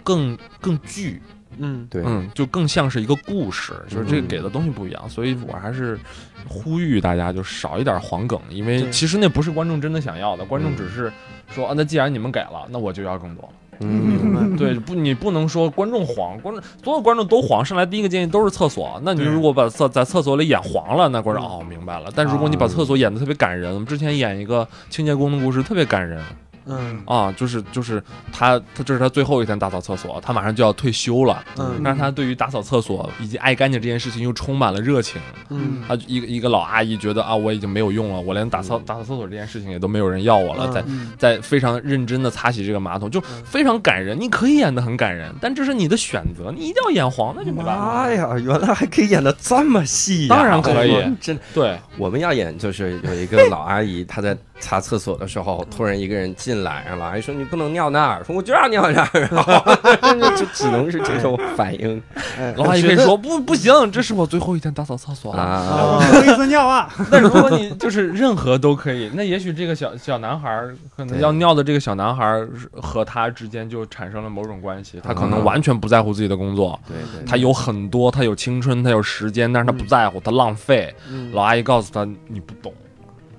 [0.02, 1.20] 更更剧，
[1.56, 1.86] 嗯。
[1.90, 5.98] 对，嗯，就更像是一个故事，就是这个嗯给的东西不一样，所以我还是
[6.46, 10.76] 呼吁大家就少一点黄梗，因为其实那不是观众真的想要的，观众嗯。
[10.76, 11.12] 只是
[11.50, 13.52] 说啊，那既然你们给了，那我就要更多了。
[13.80, 19.00] 嗯，对，不，你不能说观众黄，观众所有观众都黄，上来第一个建议都是厕所。
[19.04, 22.10] 那你如果把厕在厕所里演黄了，那观众嗯哦明白了。
[22.14, 26.20] 但如果你把厕所演的特别感人，我们之前演一个清洁工的故事，特别感人
[26.68, 28.02] 嗯啊，就是就是
[28.32, 35.20] 他他这是他最后一天打扫厕所，他马上就要退休了，嗯但是他对于打扫厕所以及爱干净这件事情又充满了热情。
[35.50, 44.18] 嗯他一个一个老阿姨觉得啊，我已经没有用了，我连打扫打扫厕所这件事情也都没有人要我了，嗯在嗯在非常认真的擦洗这个马桶，就嗯非常感人。
[44.20, 47.86] 你可以演的很感人，但这是你的选择，你一定要演黄，那就没办法。
[47.86, 50.28] 妈呀，原来还可以演的这么细！
[50.28, 62.02] 当然可以真，对，我们要演就是有一个老阿姨，她在擦厕所的时候，突然一个人进来，然后老阿姨说你不能尿那儿，说我就要尿那儿， 然后就只能是这种反应
[62.38, 62.52] 哎。
[62.56, 65.42] 老阿姨可以说不不行，这是我最后一天打扫厕所了。
[65.42, 65.98] 啊。
[66.00, 80.94] 我一次尿啊，那如果你就是任何都可以，那也许这个小小男孩儿可能要尿的这个小男孩儿和他之间就产生了某种关系，他可能嗯完全不在乎自己的工作，对对，他有很多，他有青春，他有时间，但是他不在乎，他浪费。
[81.10, 81.30] 嗯。
[81.32, 82.72] 老阿姨告诉他你不懂。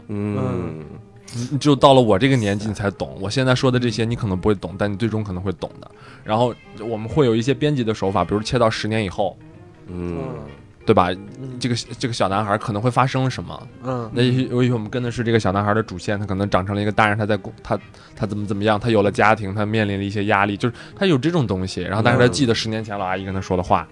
[0.07, 0.84] 嗯
[1.51, 3.15] 你只有到了我这个年纪，你才懂。
[3.19, 5.89] 我现在说的这些，你可能不会懂，但你最终可能会懂的。
[6.23, 9.38] 然后我们会有一些编辑的手法，比如切到十年以后，
[9.88, 10.17] 嗯
[10.86, 11.09] 对吧？
[11.39, 13.67] 嗯这个这个小男孩可能会发生什么？
[13.84, 17.77] 嗯那也许也许我们跟的是这个小男孩的主线，他可能长成了一个大人，他在工他
[18.15, 21.82] 他怎么怎么样，他有了家庭，他面临了一些压力，就是他有这种东西。
[21.82, 23.88] 然后，但是他记得十年前老阿姨跟他说的话，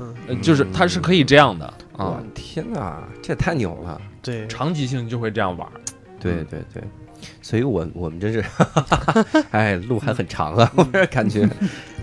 [0.00, 1.66] 嗯呃就是他是可以这样的
[1.96, 2.22] 啊我。
[2.34, 4.00] 天哪，这也太牛了！
[4.22, 5.72] 对长期性就会这样玩儿。
[6.20, 6.82] 对对对，
[7.42, 8.44] 所以我我们真是，
[9.50, 11.48] 哎，路还很长啊，我这感觉，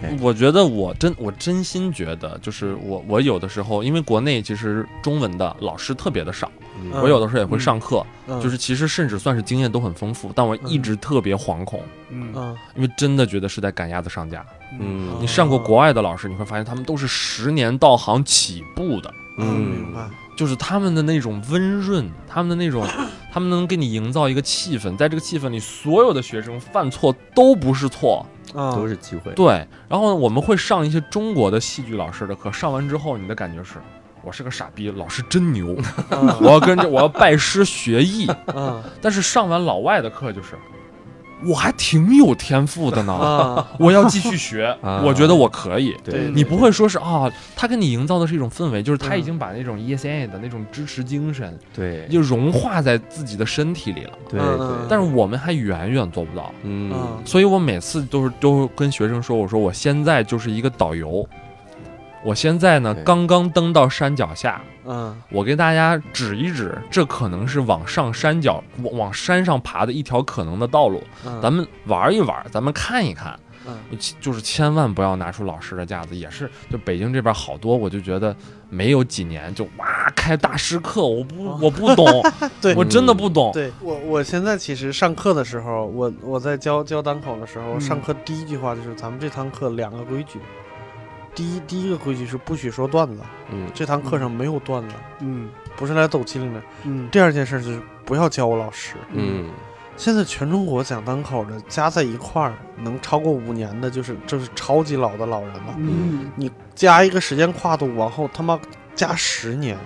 [0.01, 0.17] 哎。
[0.21, 6.51] 我觉得我真我真心觉得，就是我我有的时候，因为国内其实中文的老师特别的少，
[6.81, 6.91] 嗯。
[7.01, 8.39] 我有的时候也会上课，嗯。
[8.41, 12.31] 就是其实甚至算是经验都很丰富，但我一直特别惶恐，嗯。
[12.35, 12.57] 嗯。
[12.75, 14.45] 因为真的觉得是在赶鸭子上架。
[14.79, 15.15] 嗯。
[15.19, 20.01] 你上过国外的老师，你会发现他们都是十年道行起步的，嗯明白
[20.35, 22.85] 就是他们的那种温润， 他们的那种，
[23.31, 28.25] 他们能给你营造一个气氛，在这个气氛里，所有的学生犯错都不是错。
[28.53, 29.33] 啊都是机会。
[29.33, 33.73] 对，然后呢，我们会上一些中国的戏剧老师的课，上完之后，你的感觉是，
[34.23, 35.75] 我是个傻逼，老师真牛，
[36.39, 38.31] 我要跟着我要拜师学艺。
[38.53, 40.57] 嗯但是上完老外的课就是。
[41.43, 45.01] 我还挺有天赋的呢， 啊，我要继续学，啊。
[45.05, 45.95] 我觉得我可以。
[46.03, 49.19] 对你不会说是啊，他给你营造的是一种氛围，就是他嗯。
[49.19, 52.07] 已经把那种 ESA 的那种支持精神对。
[52.09, 54.11] 就融化在自己的身体里了。
[54.29, 54.39] 对
[54.89, 56.91] 但是我们还远远做不到，嗯。
[56.93, 57.21] 嗯。
[57.25, 61.27] 所以我每次都是都跟学生说，我说我现在就是一个导游，
[62.25, 65.15] 我现在呢刚刚登到山脚下，嗯。
[65.29, 73.39] 我给大家指一指，这可能是往上山脚往往山上爬的一条可能的道路，嗯，咱们玩一玩，咱们看一看。
[73.67, 73.77] 嗯。
[74.19, 78.35] 就是千万不要拿出老师的架子，也是就北京这边好多，我就觉得
[78.69, 81.59] 没有几年就哇开大师课，我不哦。
[81.61, 82.07] 我不懂，
[82.59, 82.73] 对。
[82.73, 83.51] 我真的不懂。
[83.53, 87.81] 对我，我现在其实上课的时候，我我在教教单口的时候，嗯。
[87.81, 90.39] 上课第一句话就是咱们这堂课两个规矩。
[91.35, 93.21] 第一第一个规矩是不许说段子，
[93.51, 96.61] 嗯这堂课上没有段子，嗯不是来抖机灵的。
[96.85, 98.95] 嗯第二件事就是不要教我老师。
[99.11, 99.49] 嗯
[99.97, 105.75] 现在全中国讲单口的加在一块儿能超过五年的，就是就是超级老的老人了。
[105.77, 108.59] 嗯你加一个时间跨度往后他妈
[108.93, 109.77] 加十年，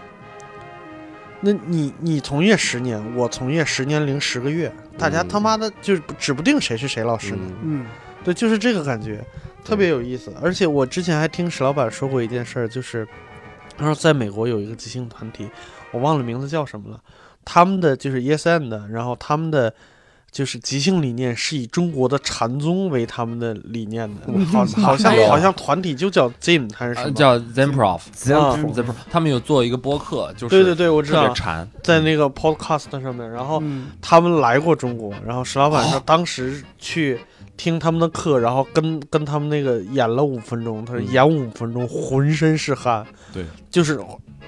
[1.42, 7.42] 那你你从业十年，我从业十年零十个月，大家嗯他妈的就是指不定谁是谁老师呢。
[7.44, 7.86] 嗯嗯
[8.24, 9.24] 对，就是这个感觉，
[9.64, 10.34] 特别有意思。
[10.42, 13.08] 而且我之前还听史老板说过一件事儿，就是
[13.78, 15.50] 他说在美国有一个即兴团体，
[15.92, 17.00] 我忘了名字叫什么了，
[17.46, 19.74] 他们的就是 Yes and，然后他们的。
[20.32, 27.06] 就是即兴理念是以中国的禅宗为他们的理念的，好 好像好像团体就叫 Zim 还是什么？
[27.08, 28.00] 呃叫嗯 Zenprov，
[29.10, 37.20] 他们有做一个播客，就是对对对，我知道特别，馋，在那个 Podcast 上面，然后嗯他们来过中国，然后石老板哦说当时去
[37.60, 41.12] 听他们的课，然后跟跟他们那个演了五分钟，他说嗯。
[41.12, 44.00] 演五分钟浑身是汗，对，就是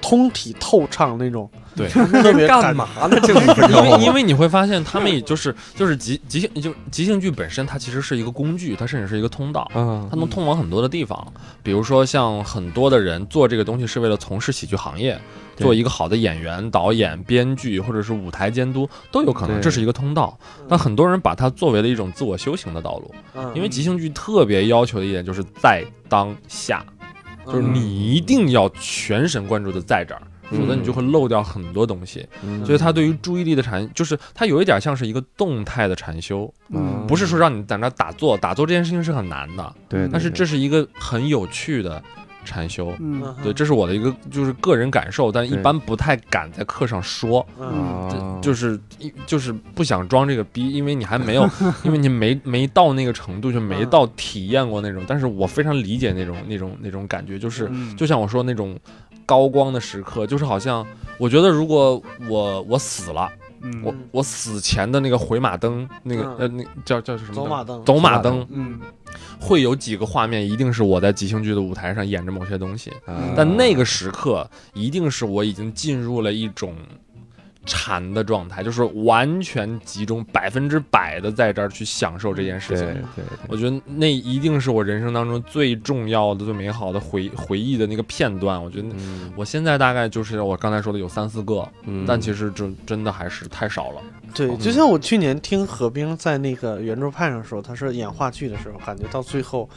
[0.02, 1.88] 通体透畅那种，对。
[1.88, 3.18] 特别干嘛呢？
[3.22, 9.70] 这五分因为，因为你会发现，他们也就是就是即即兴就即兴剧本身，它其实是一个工具，它甚至是一个通道。
[9.74, 10.06] 嗯。
[10.10, 11.26] 它能通往很多的地方，
[11.62, 15.18] 比如说像很多的人做这个东西是为了从事喜剧行业，
[15.56, 20.36] 做一个好的演员、导演、编剧或者是舞台监督都有可能，这是一个通道。
[20.68, 26.84] 但很多人把它作为了一种自我修行的道路，嗯，因为即兴剧特别要求的一点就是在当下，
[27.46, 30.22] 就是嗯你一定要全神贯注的在这儿。
[30.50, 42.02] 否则你就会漏掉很多东西，嗯所以它对于注意力的禅，就是它有一点像是一个动态的禅修，嗯不是说让你在那打坐，打坐这件事情是很难的，对，但是这是一个很有趣的
[42.44, 42.92] 禅修。
[43.00, 43.22] 嗯。
[43.42, 47.66] 对，这是我的一个就是个人感受，但一般不太敢在课上说，嗯。
[47.68, 48.38] 啊。
[48.42, 51.48] 就是一就是不想装这个逼，因为你还没有，
[51.84, 53.90] 因为你没没到那个程度，就没嗯。
[53.90, 55.04] 到体验过那种。
[55.06, 57.96] 但是我非常理解那种那种那种感觉，就是嗯。
[57.96, 58.76] 就像我说那种
[59.24, 60.84] 高光的时刻，就是好像
[61.18, 63.30] 我觉得如果我我死了，
[63.62, 63.82] 嗯。
[63.82, 66.36] 我我死前的那个回马灯，那个嗯。
[66.38, 67.34] 呃那叫叫什么？
[67.34, 68.80] 走马灯，走马马灯灯嗯。
[69.38, 76.74] 会有几个画面，一定是我在即兴剧的舞台上演着某些东西，啊但那个时刻一定是我已经进入了一种
[77.64, 82.86] 禅的状态，就是完全集中百分之百的在这儿去享受这件事情。
[82.86, 88.62] 对对，我觉得那一定是我人生当中最重要的、最美好的回回忆的那个片段。
[88.62, 94.02] 我觉得嗯我现在大概就是我刚才说的有三四个，嗯但其实真真的还是太少了。
[94.34, 99.68] 对，嗯就像我去年听何冰在那个圆桌派上说，他说演话剧的时候，感觉到最后，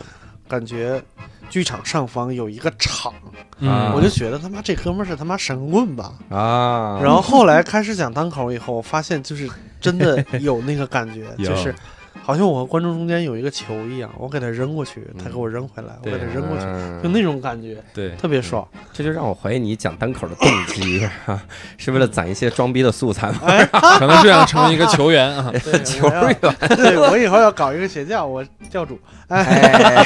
[0.47, 1.01] 感觉
[1.49, 3.13] 剧场上方有一个场，
[3.61, 6.13] 啊我就觉得他妈这哥们儿是他妈神棍吧。
[6.29, 11.73] 啊，然后后来开始讲单口以后，我发现就是真的有那个感觉，有 就是
[12.25, 18.67] 好像我和观众中间有一个球一样，我给他扔过去，他给我扔回来，我给他扔过去，嗯就那种感觉，对，特别爽。
[18.91, 21.39] 这就让我怀疑你讲单口的动机啊，
[21.77, 23.41] 是为了攒一些装逼的素材吗？
[23.45, 23.63] 哎，
[23.99, 25.53] 可能是想成为一个球员啊。
[25.85, 26.35] 球员，
[26.75, 28.99] 对我以后要搞一个邪教，我教主。
[29.27, 30.03] 哎，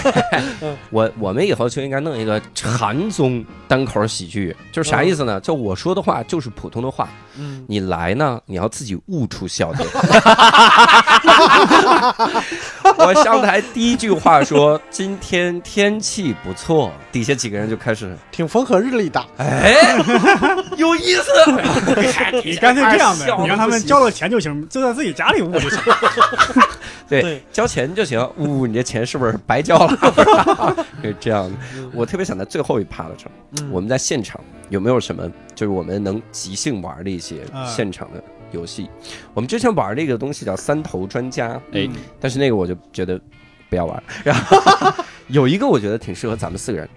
[0.89, 5.39] 我我们以后就应该弄一个禅宗单口喜剧，就是啥意思呢？
[5.39, 7.07] 就我说的话就是普通的话，
[7.39, 9.87] 嗯，你来呢，你要自己悟出笑点。
[12.97, 19.23] 我上台第一句话说今天天气不错，底下几个人就开始，挺风和日丽的。
[19.37, 19.97] 哎，
[20.77, 21.31] 有意思。
[22.43, 25.79] 你干脆这样呗你让他们交了钱就行，就在自己家里悟就行。
[27.07, 28.27] 对对，交钱就行。
[28.37, 30.75] 呜，你这钱是不是白交了？
[31.01, 31.55] 是这样的。
[31.93, 34.39] 我特别想在最后一趴的时候，嗯我们在现场
[34.70, 38.89] 有没有什么就是我们能即兴玩的一些啊现场的游戏？
[39.34, 43.20] 我们之前玩的一个东西叫三头专家，哎嗯但是那个我就觉得
[43.70, 44.03] 不要玩。
[44.24, 44.57] 然后
[45.28, 46.89] 有一个我觉得挺适合咱们四个人，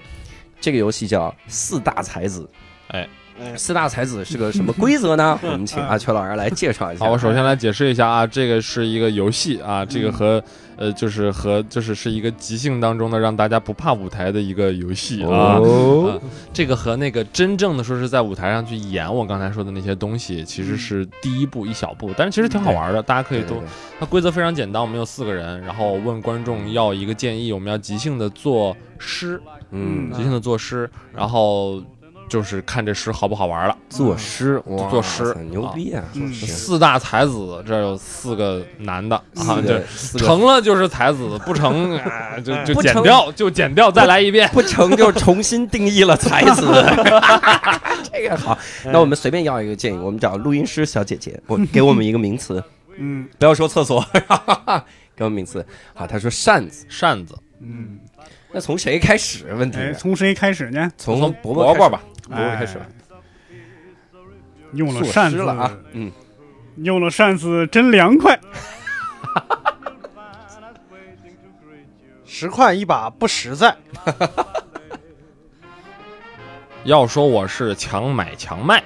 [0.60, 2.48] 这个游戏叫四大才子。
[2.88, 3.08] 哎。
[3.56, 5.38] 四大才子是个什么规则呢？
[5.42, 7.04] 我们请阿秋老师来介绍一下。
[7.04, 10.42] 好，我首先来解释一下啊，这个是一个游戏啊，这个和
[10.76, 15.60] 呃，就是和就是是一个即兴当中的让大家不怕舞台的一个游戏啊。
[16.52, 23.62] 这个和那个真正的说是在舞台上去演我刚才说的那些东西，其实是第一步一小步，但是其实挺好玩的，大家可以多。
[24.00, 29.40] 它规则非常简单，我们有四个人，然后问观众要一个建议，我们要即兴的作诗，
[29.70, 31.82] 嗯，即兴的作诗，然后。
[32.32, 33.76] 就是看这诗好不好玩了。
[33.90, 34.58] 作诗，
[34.90, 35.36] 作诗。
[35.50, 36.02] 牛逼啊！
[36.46, 39.84] 四大才子，这有四个男的啊，对
[40.16, 42.00] 成了就是才子，不成
[42.42, 46.62] 就就剪掉，就剪掉，再来一遍，不成就重新定义了才子。
[48.10, 52.64] 这个好，那我们随便要一个建议，我们找录音师小姐姐，我给我们一个名词，
[52.96, 54.02] 嗯，不要说厕所，
[55.14, 55.62] 给我们名词。
[55.92, 57.98] 好，他说扇子，扇子，嗯，
[58.52, 59.52] 那从谁开始？
[59.54, 60.90] 问题从谁开始呢？
[60.96, 62.02] 从伯伯吧。
[62.28, 62.86] 伯伯开始了，
[64.74, 65.76] 用了扇子了啊！
[65.92, 66.10] 嗯，
[66.76, 68.38] 用了扇子真凉快，
[72.24, 73.76] 十块一把不实在。
[76.84, 78.82] 要说我是强买强卖。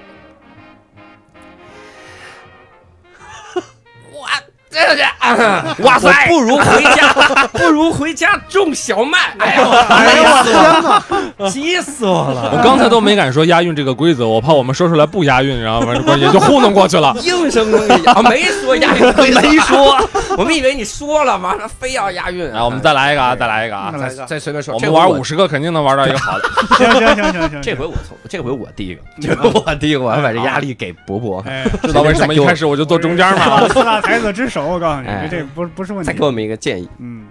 [5.79, 6.27] 哇塞！
[6.27, 7.13] 不如回家，
[7.51, 9.17] 不如回家种小麦。
[9.39, 12.51] 哎呦，哎呦我天哪，急死我了！
[12.55, 17.15] 我刚才都没敢说押韵这个规则，我怕我们说出来不押韵，然后反正也就糊弄过去了。
[17.21, 19.05] 硬生生的押，没说押韵，
[19.41, 19.97] 没说。
[20.37, 22.51] 我们以为你说了，完了非要押韵。
[22.51, 24.73] 来，我们再来一个啊，再来一个啊，再再随便说。
[24.73, 26.49] 我们玩五十个，肯定能玩到一个好的。
[26.77, 31.43] 行行行行行，这回我从这回我第一个， 这回我第一个，我要把这压力给伯伯。
[31.83, 33.67] 知道为什么一开始我就坐中间吗？
[33.69, 35.07] 四大才子之首，我告诉你。
[35.29, 36.07] 这不不是问题。
[36.07, 36.89] 再给我们一个建议。
[36.99, 37.27] 嗯，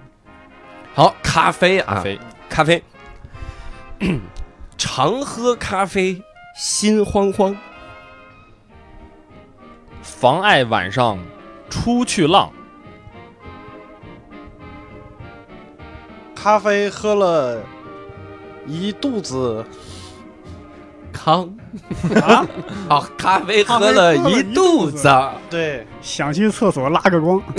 [0.95, 2.83] 好，咖啡啊，咖啡， 咖啡。
[4.77, 6.23] 常喝咖啡，
[6.55, 7.57] 心慌慌，
[10.03, 11.19] 妨碍晚上
[11.71, 12.53] 出去浪。
[16.35, 17.63] 咖啡喝了
[18.67, 19.65] 一肚子。
[21.17, 21.49] 汤
[22.23, 22.47] 啊，
[22.89, 25.11] 好， 咖啡喝了一肚子，
[25.49, 27.41] 对，想去厕所拉个光，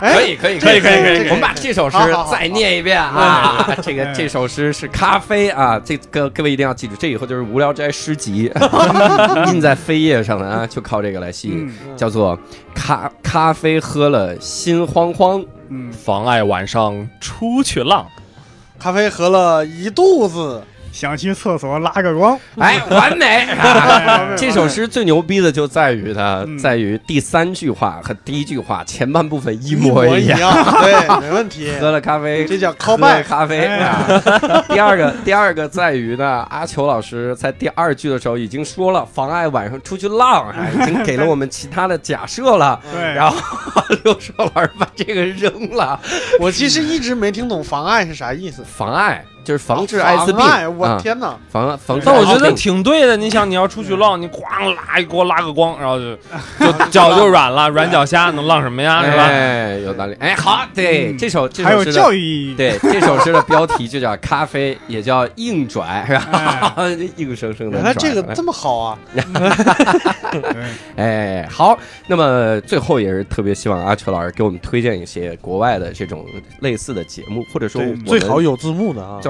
[0.00, 1.96] 可以，可以，可以，可以，可以，我们把这首诗
[2.30, 8.50] 再念一遍啊， 这个这首诗是咖啡啊，这个各位一定要记住，这以后就是无聊斋诗集，
[9.46, 12.36] 印在扉页上的啊，就靠这个来吸引，叫做
[12.74, 18.06] 咖咖啡喝了心慌慌，嗯，妨碍晚上出去浪，
[18.78, 20.62] 咖啡喝了一肚子。
[20.96, 23.46] 想去厕所拉个光， 哎， 完美！
[24.34, 30.38] 这首诗最牛逼的就在于它，在于第三句话和第一句话前半部分一模一样。
[30.80, 31.70] 对，没问题。
[31.78, 33.68] 喝了咖啡，这叫 call back 咖啡。
[34.68, 42.80] 第二个，第二个在于呢，阿球老师在第二句的时候已经说了妨碍晚上出去浪，已经给了我们其他的假设了。
[42.90, 43.36] 对，然后
[44.02, 46.00] 刘硕老师把这个扔了。
[46.40, 48.64] 我其实一直没听懂妨碍是啥意思。
[48.64, 49.22] 妨碍。
[49.46, 50.44] 就是防治艾滋病，
[50.76, 51.38] 我天哪！
[51.48, 53.16] 防防，但我觉得挺对的。
[53.16, 54.40] 你想，你要出去浪，你咣
[54.74, 56.16] 拉一给我拉个光，然后就
[56.58, 59.04] 就脚就软了，软脚虾能浪什么呀？
[59.04, 59.22] 是吧？
[59.22, 60.16] 哎，有道理。
[60.18, 62.54] 哎，好，对，这首这首还有教育意义。
[62.56, 66.74] 对，这首诗的标题就叫咖啡，也叫硬拽，是吧？
[67.14, 67.76] 硬生生的。
[67.76, 68.98] 原来这个这么好啊！
[70.96, 71.78] 哎，好。
[72.08, 76.24] 那么最后也是特别希望阿秋老师给我们推荐一些国外的这种
[76.60, 79.20] 类似的节目，或者说最好有字幕的啊。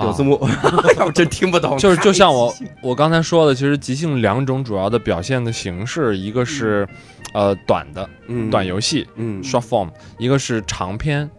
[0.00, 0.40] 有字幕，
[0.98, 1.76] 要不真听不懂。
[1.78, 6.86] 就是就像我我刚才说的，其实即兴两种主要的表现的形式，一个是
[7.32, 8.08] 呃短的
[8.50, 9.88] 短游戏，嗯，short form，
[10.18, 11.30] 一个是长篇。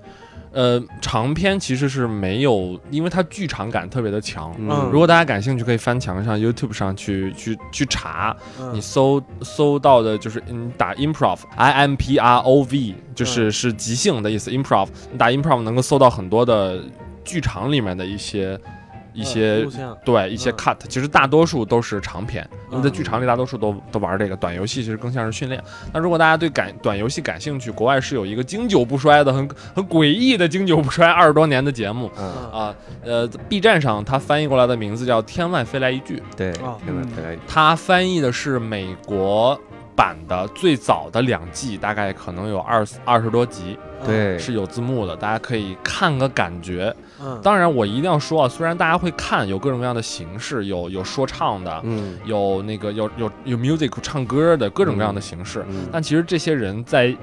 [0.51, 4.55] 呃，长篇其实是没有，因为它剧场感特别的强。
[4.57, 8.33] 嗯，如果大家感兴趣，可以翻墙上 YouTube 上去去去查，
[8.71, 14.49] 你搜搜到的就是你打 improv，I M P R O V，就是是即兴的意思。
[14.49, 16.79] improv，你打 improv 能够搜到很多的。
[17.25, 18.57] 剧场里面的一些
[19.13, 19.65] 一些
[20.03, 25.61] 对一些 cut，其实大多数都是长篇，因为在剧场里大多数都都玩这个短游戏，其实更像是训练。
[25.93, 32.11] 那如果大家对感短游戏感兴趣，国外是有一个经久不衰的很很诡异的经久不衰二十多年的节目
[32.51, 39.57] 啊，呃，B 站上它翻译过来的名字叫《天外飞来一句》，对，天外飞来一句，它翻译的是美国
[39.95, 43.79] 版的最早的两季，大概可能有二二十多集。
[44.05, 46.93] 对，是有字幕的，大家可以看个感觉。
[47.21, 57.15] 嗯，当然我一定要说啊，虽然大家会看，有各种各样的形式，有有说唱的，嗯，有那个有有有 music 唱歌的各种各样的形式，但其实这些人在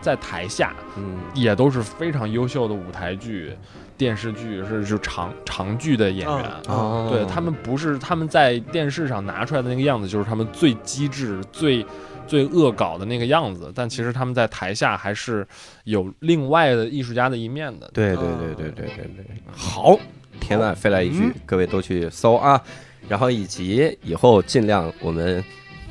[0.00, 3.52] 在台下，嗯，也都是非常优秀的舞台剧
[3.96, 6.44] 电视剧是是长长剧的演员。
[6.68, 11.84] 哦，对他们不是他们在电视上拿出来的那个样子，就是他们最机智、最
[12.28, 13.72] 最恶搞的那个样子。
[13.74, 15.44] 但其实他们在台下还是
[15.84, 17.90] 有另外的艺术家的一面的。
[17.92, 19.98] 对对对对对对对，好，
[20.38, 22.62] 天外飞来一句，各位都去搜啊，
[23.08, 25.42] 然后以及以后尽量我们。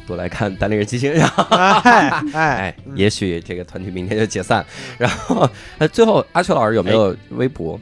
[0.08, 4.66] 多来看单立人即兴，然后哎哎，也许这个团体明天就解散。
[4.98, 5.46] 然后，
[5.78, 7.78] 那最后阿秋老师有没有微博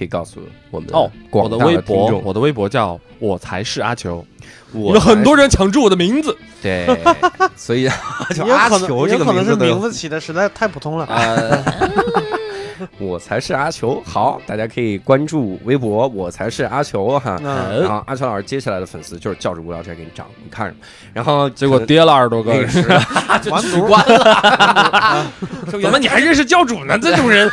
[0.00, 0.40] 可以告诉
[0.70, 0.88] 我们？
[0.94, 4.24] 哦，我的微博，我的微博叫我才是阿球。
[4.72, 6.88] 有很多人抢注我的名字，对，
[7.54, 7.86] 所以
[8.34, 11.06] 就阿球这个名字名字起的实在太普通了。
[12.98, 17.38] 我才是阿球，好，大家可以关注微博，我才是阿球哈。
[17.42, 20.74] 然后阿球老师接下来的粉丝就是叫着无聊斋给你涨，你看着。
[21.12, 22.54] 然后结果跌了二十多个，
[23.42, 25.26] 就取关了。
[25.70, 26.98] 怎么你还认识教主呢？
[26.98, 27.50] 这种人。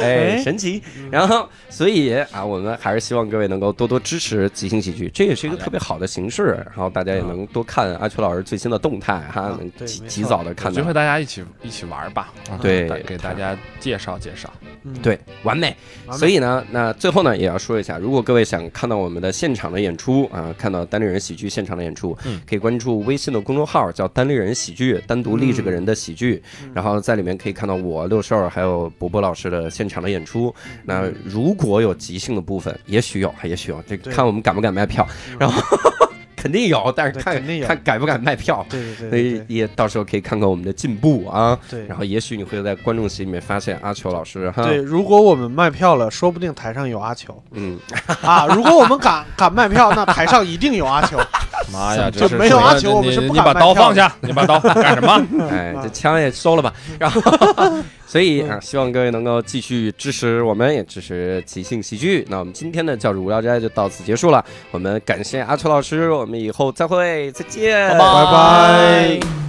[0.00, 0.82] 哎，神奇！
[1.10, 6.64] 然后，所以啊，我们还是希望各位能够多多支持即兴喜剧，这也是一个特别好的形式。
[6.66, 10.80] 然后大家也能多看阿秋老师最新的动态哈，能及及早的看到。
[10.80, 14.52] 机会大家一起一起玩吧，对，给大家介绍介绍。
[15.02, 15.74] 对，完美。
[16.12, 22.16] 所以呢，那最后呢，也要说一下，如果各位想看到我们的现场的演出啊，看到单立人喜剧现场的演出，
[22.48, 26.42] 可以关注微信的公众号，叫单立人喜剧，单独立这个人的喜剧，
[26.72, 30.54] 然后在里面可以看到我六兽还有伯伯老师的现场的演出。
[30.84, 35.06] 那如果有即兴的部分，也许有，也许有，这看我们敢不敢卖票，
[35.38, 35.62] 然后。
[36.40, 37.34] 肯定有，但是看
[37.66, 41.58] 看敢不敢卖票，对对对，所以也到时候可以看看我们的进步啊。
[41.68, 44.62] 对，然后也许你会在观众席里面发现阿球老师哈。
[44.62, 47.42] 对，如果我们卖票了，说不定台上有阿球。
[47.50, 47.76] 嗯，
[48.22, 51.18] 啊，如果我们敢 敢卖票，那台上一定有阿球。
[51.72, 55.20] 妈呀，就没有阿球，我们是不敢你把刀放下，你把刀干什么？
[55.50, 56.72] 哎，这枪也收了吧。
[57.00, 57.20] 然后，
[58.08, 62.26] 所以啊，希望各位能够继续支持我们，也支持即兴喜剧。
[62.30, 64.42] 那我们今天的教主无聊斋就到此结束了。
[64.70, 69.47] 我们感谢阿秋老师，我们以后再会，再见，拜拜。